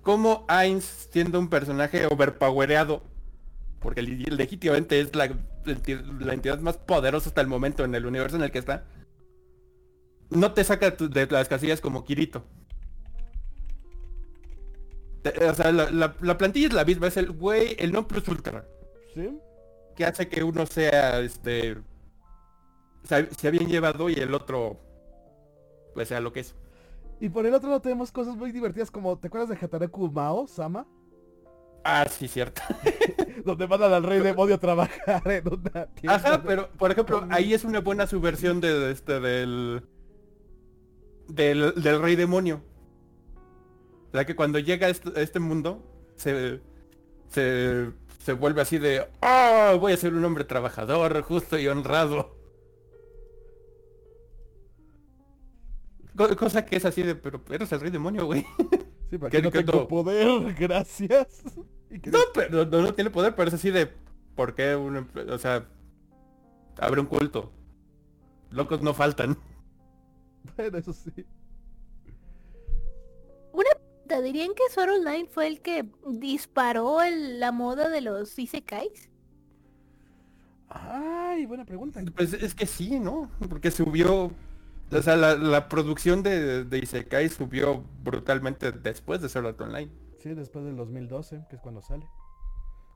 [0.00, 3.02] cómo Ainz siendo un personaje overpowereado
[3.78, 8.42] porque legítimamente es la, la entidad más poderosa hasta el momento en el universo en
[8.42, 8.84] el que está
[10.30, 12.44] no te saca de las casillas como Kirito
[15.50, 18.26] o sea la, la- la plantilla es la misma es el güey el no plus
[18.28, 18.64] ultra
[19.14, 19.30] ¿Sí?
[19.96, 21.76] que hace que uno sea este
[23.04, 24.80] sea, sea bien llevado y el otro
[25.94, 26.54] pues sea lo que es.
[27.20, 30.46] Y por el otro lado tenemos cosas muy divertidas como, ¿te acuerdas de Hataraku Mao,
[30.46, 30.86] Sama?
[31.82, 32.62] Ah, sí, cierto.
[33.44, 36.14] Donde mandan al rey demonio a trabajar en una tienda.
[36.14, 39.82] Ajá, pero por ejemplo, ahí es una buena subversión de, de este del,
[41.28, 42.62] del del rey demonio.
[44.08, 45.82] O sea que cuando llega a este, a este mundo
[46.16, 46.60] se,
[47.28, 47.90] se
[48.24, 52.36] se vuelve así de ah voy a ser un hombre trabajador, justo y honrado.
[56.16, 58.44] Co- Cosa que es así de, pero eres el rey demonio, güey.
[59.10, 61.42] Sí, porque ¿Qué- no tengo poder, gracias.
[61.90, 63.88] Y que- No, pero no, no tiene poder, pero es así de
[64.34, 65.66] ¿por qué un emple- o sea
[66.78, 67.52] abre un culto?
[68.50, 69.36] Locos no faltan.
[70.56, 71.12] Bueno, eso sí.
[74.06, 79.10] ¿Te dirían que Sword Online fue el que disparó el- la moda de los isekais?
[80.70, 82.02] Ay, buena pregunta.
[82.16, 83.30] Pues es que sí, ¿no?
[83.50, 84.32] Porque subió
[84.90, 89.90] o sea, la, la producción de, de Isekai subió brutalmente después de Sword Art Online.
[90.20, 92.06] Sí, después del 2012, que es cuando sale.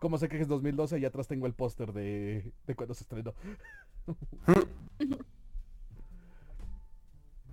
[0.00, 0.98] ¿Cómo sé que es 2012?
[0.98, 3.34] Y atrás tengo el póster de, de cuando se estrenó.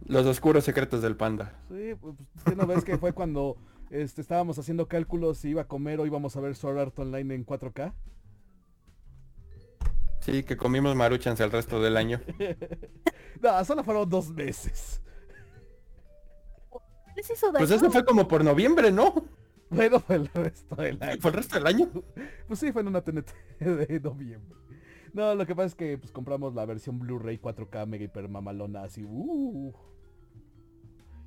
[0.06, 1.54] Los oscuros secretos del panda.
[1.70, 3.58] Sí, pues ¿qué no ves que fue cuando
[3.90, 7.36] este, estábamos haciendo cálculos si iba a comer o íbamos a ver Sword Art Online
[7.36, 7.94] en 4K?
[10.22, 12.20] Sí, que comimos maruchans el resto del año.
[13.42, 15.02] No, solo fueron dos meses.
[17.16, 17.82] ¿Les hizo Pues daño?
[17.82, 19.14] eso fue como por noviembre, ¿no?
[19.70, 21.22] Bueno, fue el resto del año.
[21.22, 21.90] Fue el resto del año.
[22.48, 23.30] Pues sí, fue en una TNT
[23.60, 24.58] de noviembre.
[25.14, 28.84] No, lo que pasa es que pues, compramos la versión Blu-ray 4K mega hiper mamalona
[28.84, 29.06] así.
[29.08, 29.74] uh.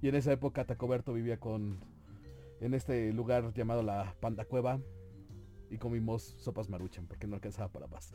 [0.02, 1.78] Y en esa época Tacoberto vivía con
[2.60, 4.80] en este lugar llamado la Panda Cueva
[5.70, 8.12] y comimos sopas maruchan porque no alcanzaba para más.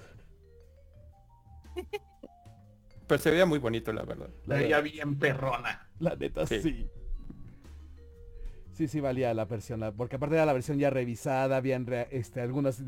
[3.08, 4.30] Pero se veía muy bonito, la verdad.
[4.46, 5.88] La, veía bien perrona.
[6.00, 6.62] la neta sí.
[6.62, 6.90] Sí.
[8.74, 12.10] Sí, sí valía la versión, la- porque aparte era la versión ya revisada, habían re-
[12.12, 12.84] este, algunos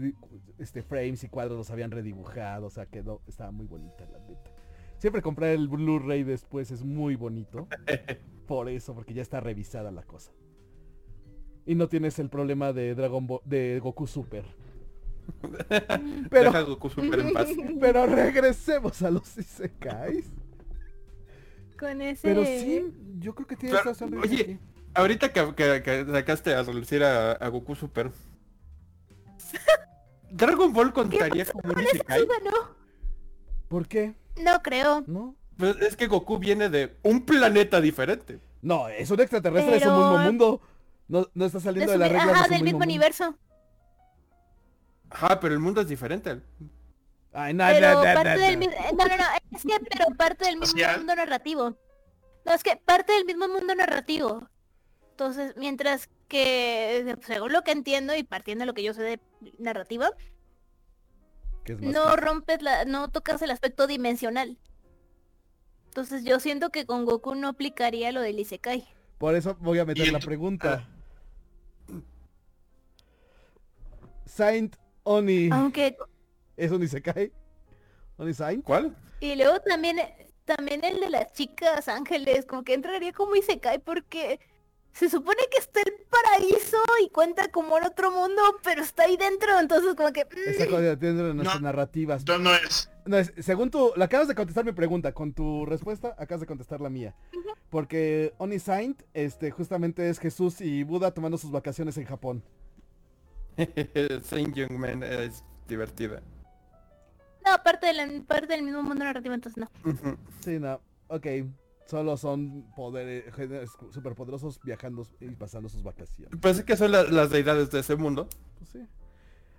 [0.60, 4.52] este, frames y cuadros los habían redibujado, o sea, quedó, estaba muy bonita la neta.
[5.00, 7.68] Siempre comprar el Blu-ray después es muy bonito,
[8.48, 10.32] por eso, porque ya está revisada la cosa.
[11.66, 14.44] Y no tienes el problema de Dragon Ball, de Goku Super.
[16.30, 17.48] Pero, Deja Goku Super en paz.
[17.80, 20.26] pero regresemos a los Isekais.
[21.80, 22.28] Con ese...
[22.28, 24.18] Pero sí, yo creo que tienes Pero, razón.
[24.18, 24.60] oye, Ricky.
[24.96, 28.12] Ahorita que, que- que sacaste a relucir a, a Goku Super.
[30.32, 32.22] ¿Dragon Ball contaría como un Isekai?
[32.22, 32.76] Suba, no.
[33.68, 34.16] ¿Por qué?
[34.40, 35.04] No creo.
[35.08, 35.36] ¿No?
[35.58, 38.40] Pues es que Goku viene de un planeta diferente.
[38.62, 40.62] No, es un extraterrestre de su Pero- mismo mundo.
[41.08, 42.80] No, no está De saliendo su de, la mi- regla Ajá, de su del mismo
[42.80, 43.36] universo.
[45.10, 46.42] Ajá, pero el mundo es diferente.
[47.34, 48.60] Ay, no, Pero no, no, parte no, del no.
[48.60, 48.76] mismo...
[48.98, 49.24] No, no, no.
[49.58, 51.78] Es que, pero parte del mismo mundo narrativo.
[52.46, 54.48] No, es que parte del mismo mundo narrativo.
[55.12, 59.20] Entonces, mientras que, según lo que entiendo y partiendo de lo que yo sé de
[59.58, 60.10] narrativa,
[61.70, 64.58] Que es más no rompes la, no tocas el aspecto dimensional.
[65.86, 68.88] Entonces yo siento que con Goku no aplicaría lo del Isekai.
[69.20, 70.90] Por eso voy a meter la pregunta.
[74.26, 75.96] Saint Oni Aunque,
[76.58, 77.32] es un Isekai.
[78.18, 78.64] Oni Saint.
[78.64, 78.98] ¿Cuál?
[79.20, 80.00] y luego también,
[80.46, 84.40] también el de las chicas ángeles, como que entraría como Isekai porque
[85.00, 89.16] se supone que está el paraíso y cuenta como en otro mundo, pero está ahí
[89.18, 90.26] dentro, entonces como que...
[90.26, 91.68] mm, Esa cosa tiene nuestras No.
[91.68, 92.22] narrativas.
[92.22, 92.90] Entonces no es.
[93.06, 96.48] No, es- según tú, le acabas de contestar mi pregunta, con tu respuesta acabas de
[96.48, 97.16] contestar la mía.
[97.70, 102.44] Porque Oni Saint, este, justamente es Jesús y Buda tomando sus vacaciones en Japón.
[104.24, 106.22] Saint Youngman es divertida.
[107.46, 109.70] No, parte, de la, parte del mismo mundo narrativo, entonces no.
[110.42, 110.80] Sí, no.
[111.08, 111.26] Ok.
[111.90, 113.26] Solo son poderes
[113.92, 116.38] superpoderosos viajando y pasando sus vacaciones.
[116.40, 118.28] Pues es que son la- las deidades de ese mundo.
[118.60, 118.88] Pues sí.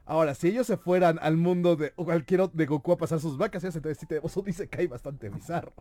[0.07, 3.37] Ahora, si ellos se fueran al mundo de cualquier otro de Goku a pasar sus
[3.37, 5.73] vacaciones, entonces sí tenemos un Isekai bastante bizarro.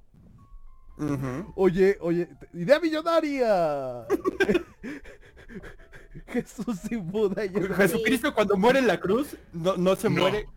[0.98, 1.54] Ujú.
[1.56, 4.08] Oye, oye, te- idea millonaria.
[6.28, 10.22] Jesús y Buda y el- Jesucristo cuando muere en la cruz, no, no se No.
[10.22, 10.48] muere,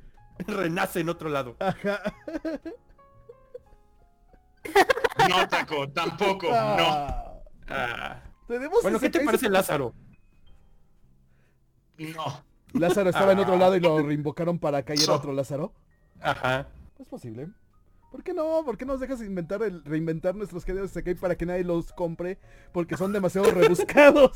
[0.47, 1.55] renace en otro lado.
[1.61, 2.01] Ajá.
[5.29, 6.49] No, Taco, tampoco.
[6.49, 6.55] No.
[6.57, 7.29] Ah,
[7.69, 8.23] Ah.
[8.49, 9.95] Tenemos Bueno, ¿qué te parece Lázaro?
[11.99, 12.45] No.
[12.75, 15.73] Lázaro estaba en otro lado y lo reinvocaron para que cayera So- otro Lázaro.
[16.21, 16.69] Ajá.
[16.99, 17.49] Es posible.
[18.11, 18.63] ¿Por qué no?
[18.65, 22.39] ¿Por qué nos dejas inventar el, reinventar nuestros géneros Isekai para que nadie los compre?
[22.73, 24.33] Porque son demasiado rebuscados.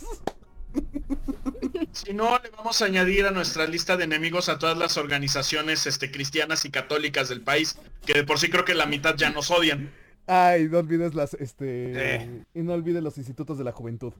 [1.93, 5.87] Si no, le vamos a añadir a nuestra lista de enemigos a todas las organizaciones
[5.87, 9.31] este, cristianas y católicas del país, que de por sí creo que la mitad ya
[9.31, 9.93] nos odian.
[10.27, 12.17] Ay, no olvides las, este...
[12.17, 12.45] Eh.
[12.55, 14.13] Y no olvides los institutos de la juventud.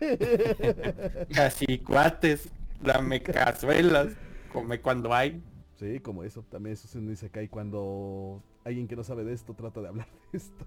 [1.32, 2.50] Casi cuates,
[2.82, 4.08] dame cazuelas,
[4.52, 5.40] come cuando hay.
[5.76, 6.44] Sí, como eso.
[6.50, 10.08] También eso se un Isekai cuando alguien que no sabe de esto trata de hablar
[10.32, 10.66] de esto.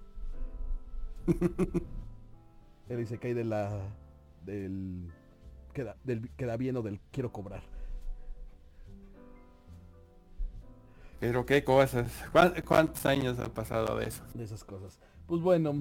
[2.88, 3.78] El Isekai de la...
[4.44, 5.10] Del...
[5.74, 7.62] Queda, del queda bien o del quiero cobrar.
[11.20, 12.10] Pero qué cosas.
[12.32, 14.22] ¿Cuán- ¿Cuántos años han pasado de eso?
[14.34, 14.98] de esas cosas.
[15.26, 15.74] Pues bueno,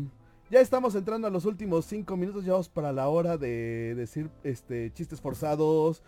[0.49, 4.29] ya estamos entrando a los últimos cinco minutos, ya vamos para la hora de decir
[4.43, 6.01] este chistes forzados,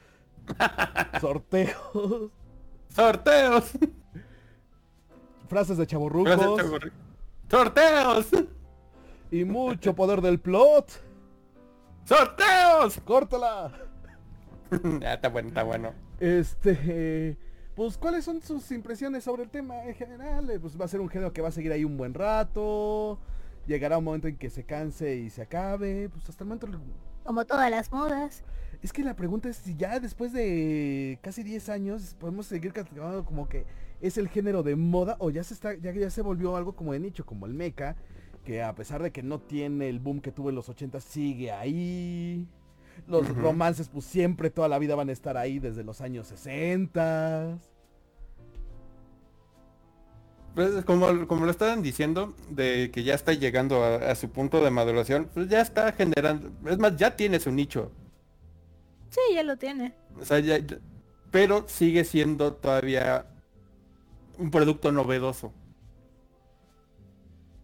[1.21, 2.31] sorteos,
[2.89, 3.71] ¡Sorteos!
[5.49, 6.39] frases de chaborrucos
[7.49, 8.27] ¡Sorteos!
[9.31, 10.89] y mucho poder del plot.
[12.05, 12.99] ¡Sorteos!
[13.05, 13.71] ¡Córtala!
[15.05, 15.93] Ah, está bueno, está bueno.
[16.19, 17.37] Este,
[17.77, 20.49] pues ¿cuáles son sus impresiones sobre el tema en general?
[20.49, 23.19] Eh, Pues va a ser un género que va a seguir ahí un buen rato.
[23.67, 26.09] Llegará un momento en que se canse y se acabe.
[26.09, 26.67] Pues hasta el momento
[27.23, 28.43] Como todas las modas.
[28.81, 33.23] Es que la pregunta es si ya después de casi 10 años podemos seguir catalogando
[33.23, 33.67] como que
[34.01, 36.93] es el género de moda o ya se está ya, ya se volvió algo como
[36.93, 37.95] de nicho, como el mecha,
[38.43, 41.51] que a pesar de que no tiene el boom que tuvo en los 80 sigue
[41.51, 42.47] ahí.
[43.05, 47.57] Los romances pues siempre toda la vida van a estar ahí desde los años 60.
[50.55, 54.63] Pues como, como lo estaban diciendo, de que ya está llegando a, a su punto
[54.63, 57.91] de maduración, pues ya está generando, es más, ya tiene su nicho.
[59.11, 59.93] Sí, ya lo tiene.
[60.19, 60.79] O sea, ya- ya-
[61.29, 63.27] pero sigue siendo todavía
[64.39, 65.53] un producto novedoso.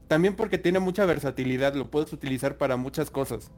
[0.08, 3.50] También porque tiene mucha versatilidad, lo puedes utilizar para muchas cosas.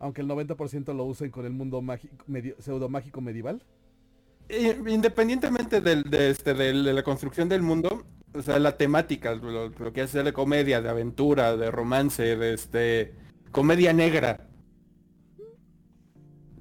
[0.00, 3.62] Aunque el 90% lo usen con el mundo mágico, medio, pseudo mágico medieval.
[4.48, 9.34] I- Independientemente del- de, este, del- de la construcción del mundo, o sea, la temática,
[9.34, 13.14] lo, lo que hace de comedia, de aventura, de romance, de este
[13.52, 14.48] comedia negra.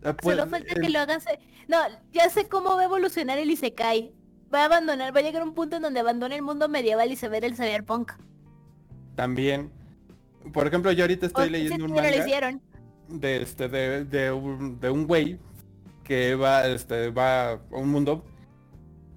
[0.04, 1.22] Ah, pues, Solo falta que lo hagan.
[1.22, 1.78] se- No,
[2.12, 4.14] ya sé cómo va a evolucionar el Isekai.
[4.54, 7.16] Va a abandonar, va a llegar un punto en donde abandone el mundo medieval y
[7.16, 8.12] se ve el cyberpunk.
[9.16, 9.72] También.
[10.54, 12.62] Por ejemplo, yo ahorita estoy O- leyendo sí, un ya lo manga hicieron.
[13.10, 15.40] De este de, de un de un güey
[16.04, 18.24] que va este va a un mundo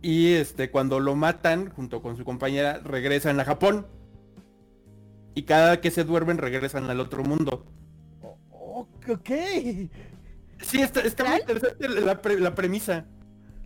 [0.00, 3.86] y este cuando lo matan junto con su compañera regresan a Japón.
[5.34, 7.64] Y cada que se duermen regresan al otro mundo.
[8.50, 9.30] Oh, ok.
[10.60, 13.06] Sí, está, está muy interesante la, pre- la premisa.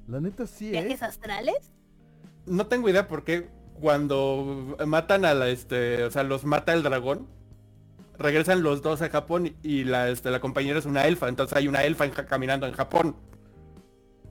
[0.06, 0.82] La neta sí, ¿eh?
[0.82, 1.72] ¿Viajes astrales?
[2.46, 3.48] No tengo idea por qué
[3.80, 7.26] cuando matan a la este, o sea, los mata el dragón,
[8.18, 11.68] regresan los dos a Japón y la este, la compañera es una elfa, entonces hay
[11.68, 13.16] una elfa en caminando en Japón.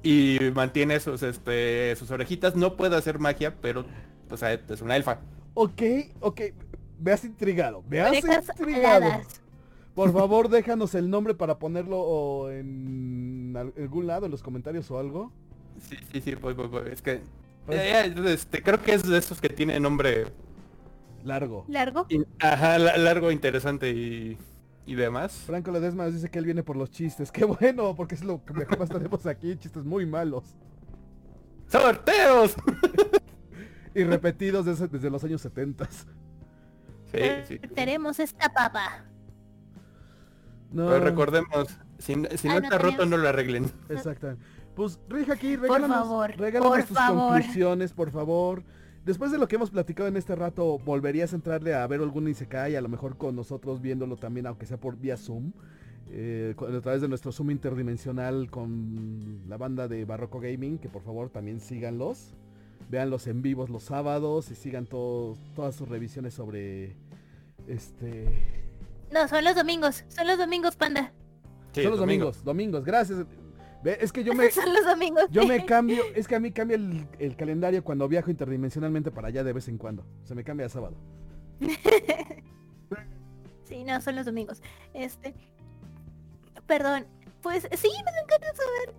[0.03, 3.85] Y mantiene sus este sus orejitas, no puede hacer magia, pero
[4.29, 5.19] o sea, es una elfa.
[5.55, 5.81] Ok,
[6.19, 6.41] ok.
[6.99, 7.83] Me has intrigado.
[7.89, 9.05] Me has Orejas intrigado.
[9.05, 9.41] aladas.
[9.95, 14.99] Por favor, déjanos el nombre para ponerlo en al- algún lado, en los comentarios o
[14.99, 15.31] algo.
[15.89, 17.21] Sí, sí, sí, voy, voy, voy, es que
[17.65, 20.25] Pues- eh, este, creo que es de esos que tiene nombre
[21.25, 21.65] Largo.
[21.67, 22.07] ¿Largo?
[22.39, 24.37] ajá, la- largo, interesante y,
[24.85, 25.33] y demás.
[25.45, 27.31] Franco Ledesma nos dice que él viene por los chistes.
[27.33, 29.57] Qué bueno, porque es lo que mejor más tenemos aquí.
[29.57, 30.55] Chistes muy malos.
[31.67, 32.55] ¡Sorteos!
[33.97, 35.87] Y repetidos desde, desde los años 70.
[35.89, 37.59] Sí, sí.
[37.59, 39.05] Tenemos esta papa.
[40.69, 43.71] No, Pero recordemos, si, si no Ah, no está roto no lo arreglen.
[43.87, 44.35] Exacto.
[44.75, 47.31] Pues Rija aquí, regálanos, favor, regálanos por tus favor.
[47.35, 48.63] conclusiones, por favor.
[49.05, 52.27] Después de lo que hemos platicado en este rato, ¿volverías a entrarle a ver algún
[52.27, 52.75] Isekai?
[52.75, 55.51] A lo mejor con nosotros viéndolo también, aunque sea por vía Zoom.
[56.11, 61.01] eh, a través de nuestro Zoom interdimensional con la banda de Barroco Gaming, que por
[61.03, 62.33] favor también síganlos.
[62.89, 66.95] Véanlos en vivos los sábados y sigan todos, todas sus revisiones sobre
[67.67, 68.25] este...
[69.11, 70.03] No, son los domingos.
[70.07, 71.11] Son los domingos, panda.
[71.73, 72.25] Sí, Son los domingo.
[72.25, 73.25] domingos, domingos, gracias.
[73.93, 75.25] Es que yo me, Son los domingos.
[75.29, 79.27] Yo me cambio, es que a mí cambia el, el calendario cuando viajo interdimensionalmente para
[79.27, 80.05] allá de vez en cuando.
[80.23, 80.95] Se me cambia a sábado.
[83.65, 84.61] Sí, no, son los domingos.
[84.93, 85.33] Este.
[86.67, 87.07] Perdón.
[87.41, 88.95] Pues sí, me encanta saber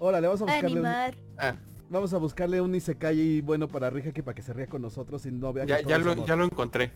[0.00, 0.86] Órale, vamos a buscarle un.
[0.86, 1.56] Ah,
[1.88, 5.24] vamos a buscarle un Isekai bueno para Rija que para que se ría con nosotros
[5.26, 6.90] y no vea que ya, ya lo, ya lo encontré.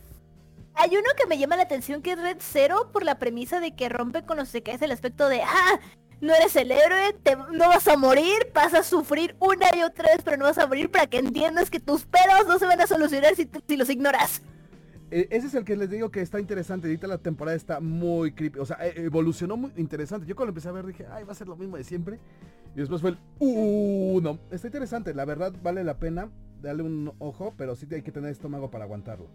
[0.75, 3.75] Hay uno que me llama la atención que es Red Zero por la premisa de
[3.75, 5.79] que rompe con los caes el aspecto de ah,
[6.21, 10.05] no eres el héroe, te- no vas a morir, vas a sufrir una y otra
[10.13, 12.81] vez, pero no vas a morir para que entiendas que tus pedos no se van
[12.81, 14.41] a solucionar si, los ignoras.
[15.11, 16.87] Eh, ese es el que les digo que está interesante.
[16.87, 18.59] Ahorita la temporada está muy creepy.
[18.59, 20.27] O sea, eh, evolucionó muy interesante.
[20.27, 22.19] Yo cuando empecé a ver dije, ay, va a ser lo mismo de siempre.
[22.75, 24.37] Y después fue el, uh, no.
[24.51, 25.13] Está interesante.
[25.15, 26.29] La verdad vale la pena
[26.61, 29.25] darle un ojo, pero sí hay que tener estómago para aguantarlo.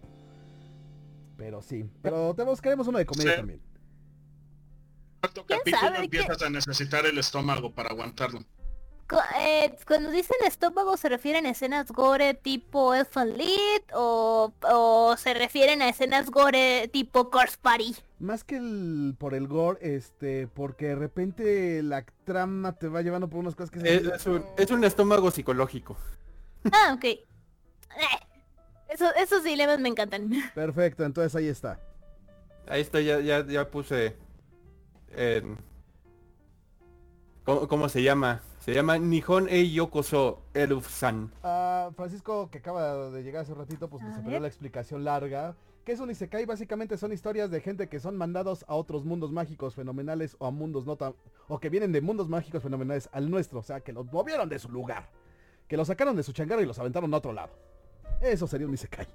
[1.37, 1.83] Pero sí.
[2.01, 3.37] Pero te buscaremos uno de comedia Sí.
[3.37, 3.59] también.
[5.33, 6.03] ¿Cuánto ¿Quién capítulo sabe qué?
[6.05, 8.43] empiezas a necesitar el estómago para aguantarlo?
[9.39, 15.35] Eh, cuando dicen estómago se refieren a escenas gore tipo Elfen Lied o, o se
[15.35, 17.95] refieren a escenas gore tipo Corpse Party.
[18.17, 23.29] Más que el, por el gore, este, porque de repente la trama te va llevando
[23.29, 25.95] por unas cosas que Es, es un, es un estómago psicológico.
[26.71, 27.03] Ah, ok.
[27.03, 27.21] Eh,
[28.89, 30.31] eso- esos dilemas me encantan.
[30.55, 31.79] Perfecto, entonces ahí está.
[32.67, 34.17] Ahí está, ya, ya, ya puse
[35.15, 35.57] en...
[37.43, 38.41] ¿Cómo, cómo se llama?
[38.59, 41.31] Se llama Nihon e Yokoso Eruf-san.
[41.43, 45.55] Ah, Francisco, que acaba de llegar hace ratito, pues nos la explicación larga.
[45.85, 46.47] ¿Qué es un Isekai?
[46.47, 50.51] Básicamente son historias de gente que son mandados a otros mundos mágicos fenomenales o a
[50.51, 51.13] mundos no tan...
[51.47, 53.59] o que vienen de mundos mágicos fenomenales al nuestro.
[53.59, 55.11] O sea, que los movieron de su lugar.
[55.67, 57.53] Que los sacaron de su changarro y los aventaron a otro lado.
[58.19, 59.05] Eso sería un Isekai.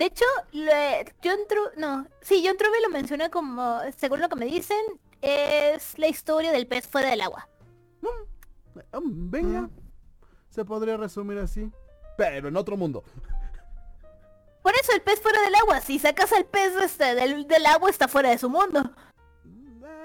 [0.00, 1.60] De hecho, le- John Tru...
[1.76, 4.78] No, sí, John Truby lo menciona como, según lo que me dicen,
[5.20, 7.46] es la historia del pez fuera del agua.
[8.92, 9.68] Ah, venga.
[10.48, 11.70] Se podría resumir así.
[12.16, 13.04] Pero en otro mundo.
[14.62, 17.90] Por eso el pez fuera del agua, si sacas al pez este, del, del agua
[17.90, 18.90] está fuera de su mundo.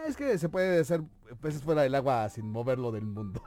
[0.06, 1.04] Es que se puede hacer
[1.41, 3.41] peces fuera del agua sin moverlo del mundo.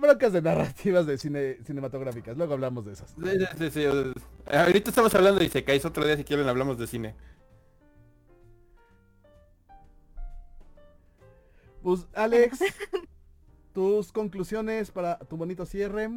[0.00, 2.36] Broncas de narrativas de cine cinematográficas.
[2.36, 3.10] Luego hablamos de esas.
[3.10, 3.86] Sí, sí, sí, sí,
[4.50, 7.14] Ahorita estamos hablando de Isekais, otro día si quieren hablamos de cine.
[11.82, 12.58] Pues Alex,
[13.74, 16.10] tus conclusiones para tu bonito cierre.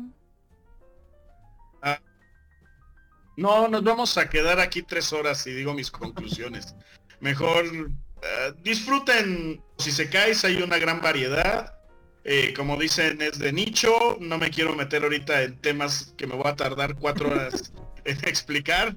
[3.38, 6.76] No, nos vamos a quedar aquí tres horas y digo mis conclusiones.
[7.22, 11.81] Mejor eh, disfruten, si se caes hay una gran variedad.
[12.24, 14.18] Eh, como dicen, es de nicho.
[14.20, 17.74] No me quiero meter ahorita en temas que me voy a tardar cuatro horas
[18.06, 18.96] en explicar.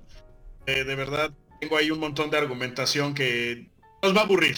[0.66, 3.68] Eh, de verdad, tengo ahí un montón de argumentación que
[4.02, 4.56] nos va a aburrir.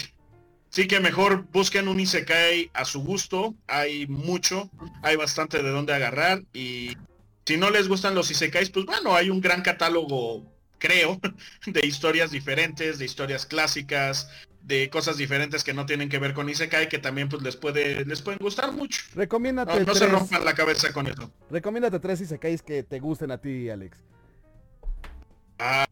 [0.71, 3.55] Sí que mejor busquen un Isekai a su gusto.
[3.67, 4.71] Hay mucho,
[5.03, 6.43] hay bastante de dónde agarrar.
[6.53, 6.97] Y
[7.45, 10.45] si no les gustan los Isekais, pues bueno, hay un gran catálogo,
[10.79, 11.21] creo,
[11.67, 14.29] de historias diferentes, de historias clásicas,
[14.67, 18.05] de cosas diferentes que no tienen que ver con Isekai, que también pues les puede,
[18.05, 19.01] les pueden gustar mucho.
[19.15, 20.13] Recomiéndate No, no se tres.
[20.13, 21.31] rompan la cabeza con eso.
[21.51, 23.97] Recomiéndate tres isekais que te gusten a ti, Alex.
[25.59, 25.87] Ah,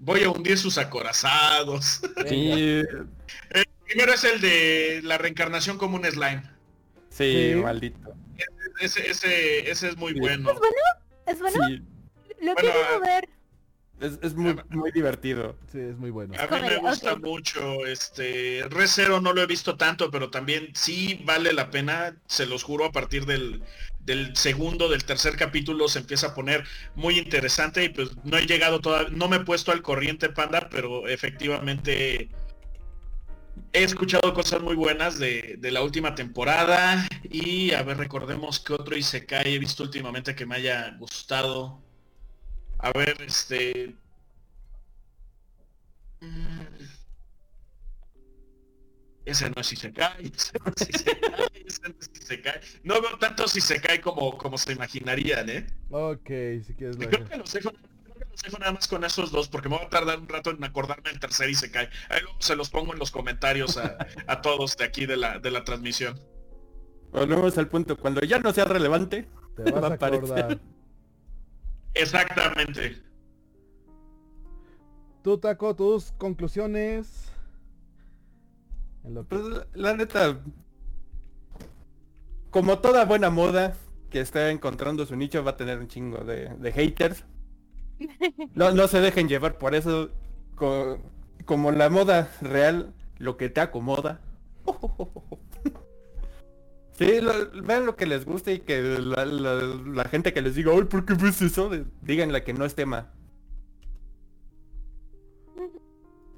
[0.00, 2.02] voy a hundir sus acorazados.
[2.28, 2.82] Sí,
[3.86, 6.42] Primero es el de la reencarnación como un slime.
[7.08, 7.60] sí, Sí.
[7.62, 8.14] maldito.
[8.80, 10.18] Ese, ese, ese es muy Sí.
[10.18, 10.50] bueno.
[11.26, 11.66] ¿Es bueno?
[11.68, 11.82] Sí,
[12.40, 13.28] Lo Bueno, quiero ah, ver.
[14.02, 15.56] Es, es muy, muy divertido.
[15.70, 16.34] Sí, es muy bueno.
[16.38, 20.70] A mí me gusta mucho, este, Re Zero no lo he visto tanto, pero también
[20.74, 23.62] sí vale la pena, se los juro, a partir del,
[24.00, 28.46] del segundo, del tercer capítulo se empieza a poner muy interesante y pues no he
[28.46, 32.28] llegado todavía, no me he puesto al corriente panda, pero efectivamente
[33.72, 38.72] he escuchado cosas muy buenas de, de la última temporada y a ver, recordemos que
[38.72, 41.80] otro Isekai he visto últimamente que me haya gustado.
[42.82, 43.94] A ver, este...
[49.24, 52.10] Ese no es si se cae, ese no es si se cae, ese no es
[52.12, 52.60] si se cae.
[52.82, 55.66] No veo tanto si se cae como, como se imaginarían, ¿eh?
[55.90, 56.28] Ok,
[56.66, 59.30] si quieres lo Creo que los dejo, creo que los dejo nada más con esos
[59.30, 61.88] dos, porque me va a tardar un rato en acordarme del tercer y se cae.
[62.08, 65.38] Ahí luego se los pongo en los comentarios a, a todos de aquí de la,
[65.38, 66.18] de la transmisión.
[67.12, 67.96] Volvemos al punto.
[67.96, 70.58] Cuando ya no sea relevante, Te vas va a a aparecer.
[71.94, 72.96] Exactamente.
[75.22, 77.30] Tú, Taco, tus conclusiones.
[79.04, 80.38] En lo que- Pues la neta,
[82.50, 83.74] como toda buena moda
[84.10, 87.24] que está encontrando su nicho, va a tener un chingo de, de haters.
[88.54, 90.10] No, no se dejen llevar por eso,
[90.56, 90.98] co-
[91.44, 94.20] como la moda real, lo que te acomoda.
[96.98, 100.54] Sí, lo- vean lo que les guste y que la, la- la gente que les
[100.54, 101.70] diga, ay, ¿por qué ves eso?
[102.02, 103.12] Díganle que no es tema.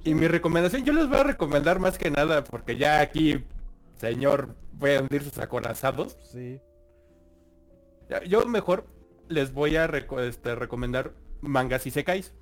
[0.04, 3.42] Y mi recomendación, yo les voy a recomendar más que nada, porque ya aquí,
[3.96, 6.16] señor, voy a hundir sus acorazados.
[6.30, 6.60] Sí.
[8.28, 8.86] Yo mejor
[9.28, 12.34] les voy a reco- este, recomendar mangas y sekais.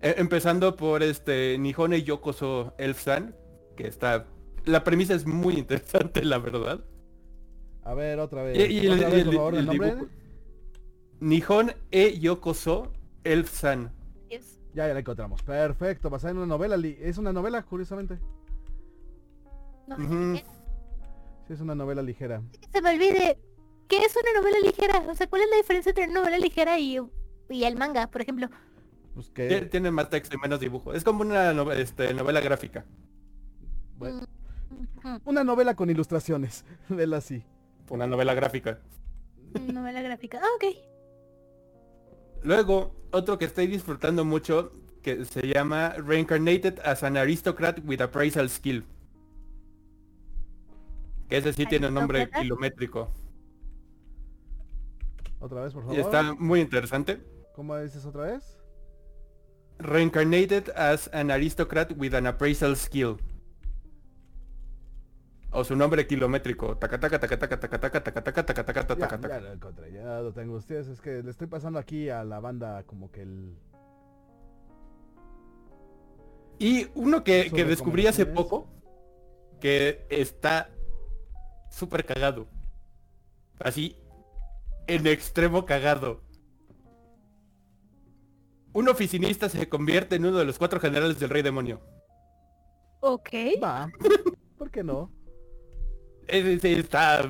[0.00, 3.34] E- empezando por este Nihone Yokoso Elf-san,
[3.76, 4.26] que está...
[4.64, 6.84] La premisa es muy interesante, la verdad.
[7.84, 8.58] A ver, otra vez.
[8.58, 9.90] Y, y el, otra y vez, el- por favor, y el el nombre.
[9.94, 10.10] dibujo.
[11.20, 12.92] Nihon e Yokoso
[13.24, 13.92] Elf-san.
[14.28, 14.58] Yes.
[14.74, 15.42] Ya, ya la encontramos.
[15.42, 16.76] Perfecto, basada en una novela.
[17.00, 18.18] Es una novela, curiosamente.
[19.86, 19.96] No.
[19.96, 20.44] ¿qué?
[21.46, 22.40] Sí, es una novela ligera.
[22.60, 23.38] Que se me olvide.
[23.88, 25.00] ¿Qué es una novela ligera?
[25.10, 26.98] O sea, ¿cuál es la diferencia entre una novela ligera y,
[27.50, 28.48] y el manga, por ejemplo?
[29.14, 29.62] Pues que...
[29.70, 30.94] Tiene más texto y menos dibujo.
[30.94, 32.86] Es como una este, novela gráfica.
[33.98, 34.26] bueno, Ujú.
[35.24, 36.64] Una novela con ilustraciones.
[36.88, 37.44] Vela así.
[37.90, 38.78] Una novela gráfica.
[39.72, 40.40] Novela gráfica.
[40.42, 40.76] Ah, ok.
[42.42, 44.72] Luego, otro que estoy disfrutando mucho,
[45.02, 48.84] que se llama Reincarnated as an Aristocrat with Appraisal Skill.
[51.28, 53.10] Que ese sí tiene un nombre kilométrico.
[55.40, 56.00] Otra vez, por Y favor.
[56.00, 57.20] está muy interesante.
[57.54, 58.58] ¿Cómo dices otra vez?
[59.78, 63.18] Reincarnated as an Aristocrat with an Appraisal Skill.
[65.52, 66.78] O su nombre kilométrico.
[66.78, 69.92] Taca taca taca taca taca taca taca taca taca taca taca taca ya lo encontré,
[69.92, 70.54] ya lo tengo.
[70.54, 73.54] Ustedes es que le estoy pasando aquí a la banda como que el...
[76.58, 78.68] Y uno que, que descubrí hace poco,
[79.60, 80.70] que está
[81.70, 82.46] súper cagado.
[83.58, 83.96] Así,
[84.86, 86.22] en extremo cagado.
[88.72, 91.80] Un oficinista se convierte en uno de los cuatro generales del rey demonio.
[93.00, 93.30] Ok.
[93.62, 93.90] Va.
[94.56, 95.10] ¿Por qué no?
[96.32, 97.22] Está,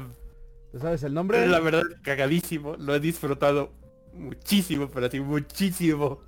[0.71, 1.47] ¿Te sabes el nombre?
[1.47, 2.77] la verdad, cagadísimo.
[2.77, 3.73] Lo he disfrutado
[4.15, 6.21] muchísimo, pero así, muchísimo.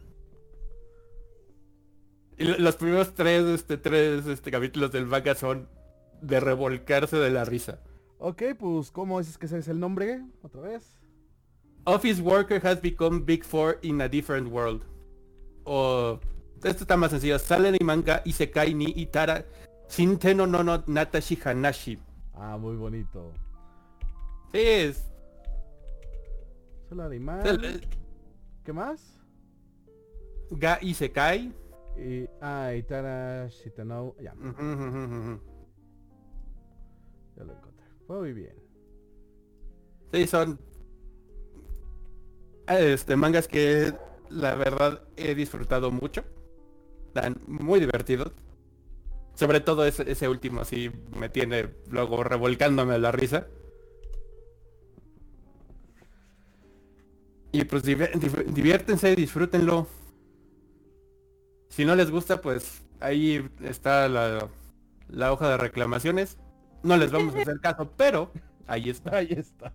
[2.36, 5.68] Y lo- los primeros tres, este, tres este, capítulos del manga son
[6.20, 7.78] de revolcarse de la risa.
[8.18, 10.22] Ok, pues ¿cómo dices que ese es el nombre?
[10.42, 10.98] Otra vez.
[11.84, 14.82] Office worker has become Big Four in a different world.
[15.64, 16.18] O
[16.64, 17.38] esto está más sencillo.
[17.38, 19.44] Salen y manga y se cae ni Itara
[19.90, 21.98] Shinteno no no Natashi Hanashi.
[22.36, 23.32] Ah, muy bonito.
[24.52, 25.10] Sí, es.
[26.88, 27.46] Solo animal.
[27.64, 27.86] el-
[28.64, 29.20] ¿Qué más?
[30.50, 31.52] Ga Isekai.
[31.96, 32.26] Y...
[32.40, 34.14] Ah, Itara Shitano...
[34.20, 35.40] Ya, Ujú, ujú, ujú.
[37.36, 37.84] ya lo encontré.
[38.08, 38.54] Muy bien.
[40.12, 40.58] Sí, son
[42.68, 43.92] este mangas que
[44.30, 46.24] la verdad he disfrutado mucho.
[47.06, 48.32] Están muy divertidos.
[49.34, 53.46] Sobre todo ese, ese último así me tiene luego revolcándome a la risa.
[57.52, 59.86] Y pues divi- div- diviértense, disfrútenlo.
[61.68, 64.48] Si no les gusta, pues ahí está la,
[65.08, 66.38] la hoja de reclamaciones.
[66.82, 68.30] No les vamos a hacer caso, pero
[68.66, 69.16] ahí está.
[69.18, 69.72] Ahí está.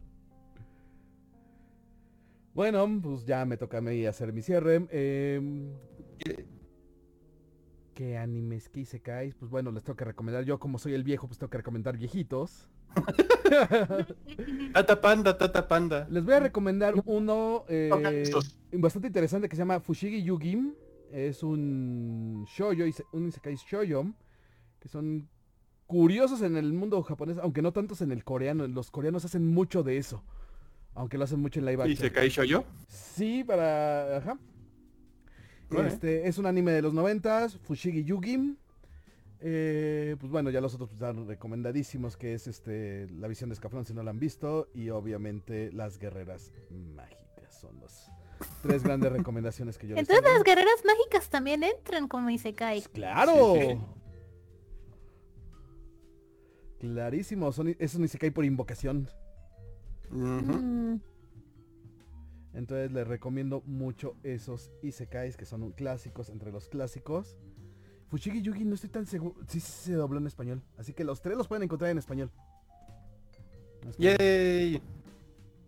[2.53, 4.85] Bueno, pues ya me toca a mí hacer mi cierre.
[4.91, 5.71] Em,
[7.99, 9.35] ¿Qué animes, qué isekais?
[9.35, 10.45] Pues bueno, les tengo que recomendar.
[10.45, 12.69] Yo como soy el viejo, pues tengo que recomendar viejitos.
[14.73, 16.07] Tata panda, tata panda.
[16.09, 18.23] Les voy a recomendar uno eh,
[18.71, 20.75] bastante interesante que se llama Fushigi Yugim.
[21.11, 24.13] Es un ise- un isekai shoujo,
[24.79, 25.27] que son
[25.85, 28.65] curiosos en el mundo japonés, aunque no tantos en el coreano.
[28.67, 30.23] Los coreanos hacen mucho de eso,
[30.95, 31.97] aunque lo hacen mucho en live ¿Y action.
[32.09, 32.63] se cae yo?
[32.87, 34.19] Sí, para...
[34.19, 34.39] Ajá.
[35.71, 38.57] Este, es un anime de los noventas, Fushigi Yugim.
[39.41, 43.85] Eh, pues bueno, ya los otros están recomendadísimos, que es este la visión de Escaflón
[43.85, 46.51] si no la han visto, y obviamente las guerreras
[46.95, 47.55] mágicas.
[47.61, 48.11] Son las
[48.61, 50.35] tres grandes recomendaciones que yo les Entonces tengo.
[50.35, 52.81] las guerreras mágicas también entran como Isekai.
[52.93, 53.55] ¡Claro!
[53.55, 53.77] Sí, sí.
[56.79, 59.09] Clarísimo, son, es un Isekai por invocación.
[60.09, 60.95] Mm,
[62.53, 67.37] Entonces les recomiendo mucho esos Isekais que son clásicos entre los clásicos.
[68.07, 69.35] Fushigi Yugi no estoy tan seguro.
[69.47, 70.63] Sí, sí se dobló en español.
[70.77, 72.31] Así que los tres los pueden encontrar en español.
[73.97, 74.81] Yay.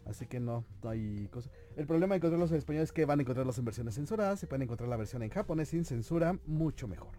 [0.05, 1.49] Así que no, no hay cosa.
[1.75, 4.39] El problema de encontrarlos en español es que van a encontrarlos en versiones censuradas.
[4.39, 7.11] Se pueden encontrar la versión en japonés sin censura, mucho mejor.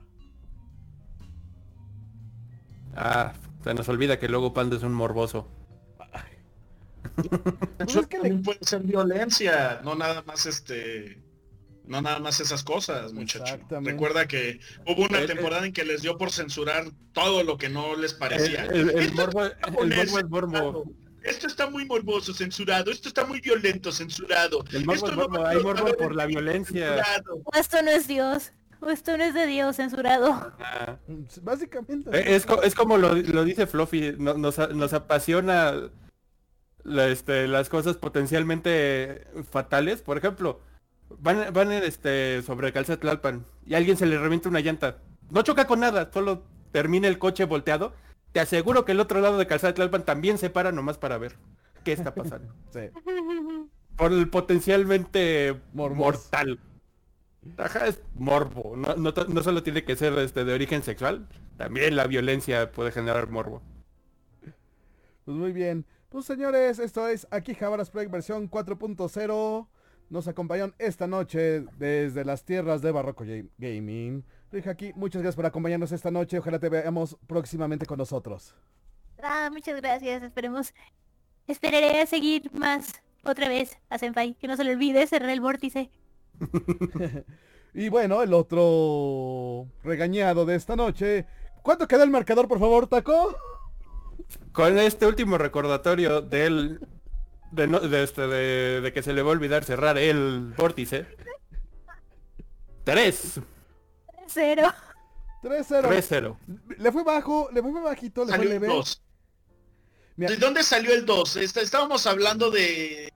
[2.94, 3.32] Ah,
[3.64, 5.46] se nos olvida que luego Panda es un morboso.
[7.78, 11.18] Pues Eso es que le- puede ser violencia, no nada más este,
[11.86, 13.44] no nada más esas cosas, muchacho.
[13.44, 13.90] Exactamente.
[13.92, 17.68] Recuerda que hubo una El- temporada en que les dio por censurar todo lo que
[17.68, 18.64] no les parecía.
[18.66, 20.84] El, el- el morbo, es morbo.
[21.22, 22.90] Esto está muy morboso, censurado.
[22.90, 24.64] Esto está muy violento, censurado.
[24.72, 26.88] El morbo Esto es no Hay morbo por la violencia.
[26.96, 27.42] censurado.
[27.54, 28.52] Esto no es Dios.
[28.90, 30.52] Esto no es de Dios censurado.
[30.58, 30.96] Ah.
[31.42, 32.10] Básicamente.
[32.18, 35.74] Eh, Es, es como lo, lo dice Fluffy, no- nos, nos apasiona
[36.84, 40.02] la- este, las cosas potencialmente fatales.
[40.02, 40.60] Por ejemplo,
[41.18, 44.98] van, van este, sobre Calza Tlalpan y a alguien se le revienta una llanta.
[45.30, 47.92] No choca con nada, solo termina el coche volteado.
[48.32, 51.36] Te aseguro que el otro lado de Calzada Tlalpan también se para nomás para ver
[51.84, 52.54] qué está pasando.
[52.72, 52.90] Sí.
[53.96, 56.58] Por el potencialmente mortal.
[57.58, 58.76] Ajá, es morbo.
[58.76, 62.92] No, no, no solo tiene que ser este, de origen sexual, también la violencia puede
[62.92, 63.62] generar morbo.
[65.24, 65.84] Pues muy bien.
[66.12, 69.66] Pues señores, esto es aquí Javaras Project versión 4.0.
[70.10, 74.22] Nos acompañaron esta noche desde las tierras de Barroco Ga- Gaming.
[74.68, 76.38] aquí muchas gracias por acompañarnos esta noche.
[76.38, 78.54] Ojalá te veamos próximamente con nosotros.
[79.22, 80.22] Ah, muchas gracias.
[80.22, 80.74] Esperemos.
[81.46, 82.92] Esperaré a seguir más
[83.24, 84.34] otra vez a Senpai.
[84.34, 85.90] Que no se le olvide cerrar el vórtice.
[87.74, 91.24] Y bueno, el otro regañado de esta noche.
[91.62, 93.34] ¿Cuánto queda el marcador, por favor, Taco?
[94.52, 96.80] Con este último recordatorio del
[97.50, 101.06] de, no- de este, de, de que se le va a olvidar cerrar el vórtice.
[102.84, 103.40] 3
[104.26, 104.72] Cero.
[105.42, 105.82] 3-0.
[105.82, 106.36] 3-0.
[106.78, 108.66] Le fue bajo, le fue bajito, le fue Salió el leve.
[108.68, 109.02] 2.
[110.16, 110.30] Mira.
[110.30, 111.36] ¿De dónde salió el 2?
[111.36, 113.12] Estábamos hablando de...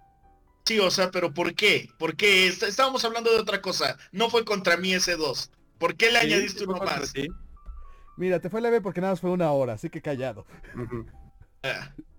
[0.64, 1.88] Sí, o sea, pero ¿por qué?
[1.98, 2.48] ¿Por qué?
[2.48, 3.96] Está- Estábamos hablando de otra cosa.
[4.11, 5.50] No fue contra mí ese 2.
[5.78, 7.11] ¿Por qué le añadiste uno más?
[7.14, 7.28] Sí.
[8.17, 10.47] Mira, te fue leve porque nada más fue una hora, así que callado.
[11.62, 11.93] Ah,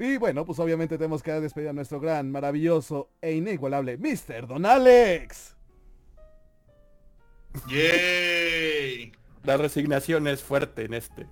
[0.00, 4.46] Y bueno, pues obviamente tenemos que despedir a nuestro gran, maravilloso e inigualable Mr.
[4.46, 5.56] Don Alex.
[7.68, 9.10] ¡Yay!
[9.42, 11.26] La resignación es fuerte en este.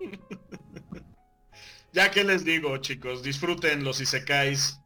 [1.92, 4.80] Ya que les digo, chicos, disfruten los isekais.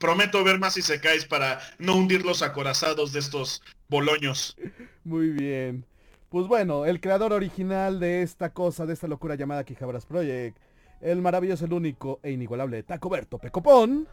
[0.00, 4.56] Prometo ver más isekais para no hundir los acorazados de estos boloños.
[5.04, 5.86] Muy bien.
[6.30, 10.56] Pues bueno, el creador original de esta cosa, de esta locura llamada Quijabras Project,
[11.00, 14.06] el maravilloso, el único e inigualable Tacoberto Pecopón.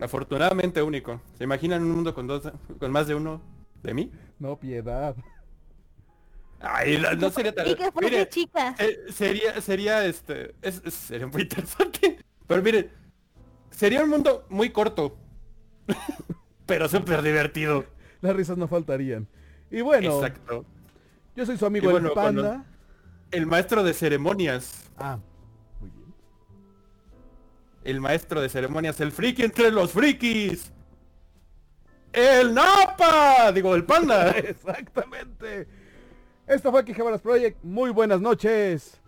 [0.00, 1.20] Afortunadamente único.
[1.38, 2.50] ¿Se imaginan un mundo con dos,
[2.80, 3.40] con más de uno
[3.82, 4.10] de mí?
[4.40, 5.14] No, piedad.
[6.58, 7.68] Ay, no, no sería tan...
[7.68, 8.80] Y que fuese Mire, chicas.
[8.80, 10.54] eh, sería, sería este...
[10.62, 12.18] es- es- sería muy interesante.
[12.48, 12.90] Pero mire,
[13.70, 15.16] sería un mundo muy corto.
[16.66, 17.84] pero súper divertido.
[18.20, 19.28] Las risas no faltarían.
[19.70, 20.64] Y bueno, Exacto.
[21.36, 22.64] Yo soy su amigo el cuando- Panda.
[23.30, 24.88] El maestro de ceremonias.
[24.96, 25.18] Ah,
[25.80, 26.14] muy bien.
[27.82, 30.70] El maestro de ceremonias, el friki entre los frikis.
[32.12, 34.30] El Napa, digo, el panda.
[34.38, 35.66] Exactamente.
[36.46, 37.58] Esto fue Quijabaras Project.
[37.64, 39.00] Muy buenas noches.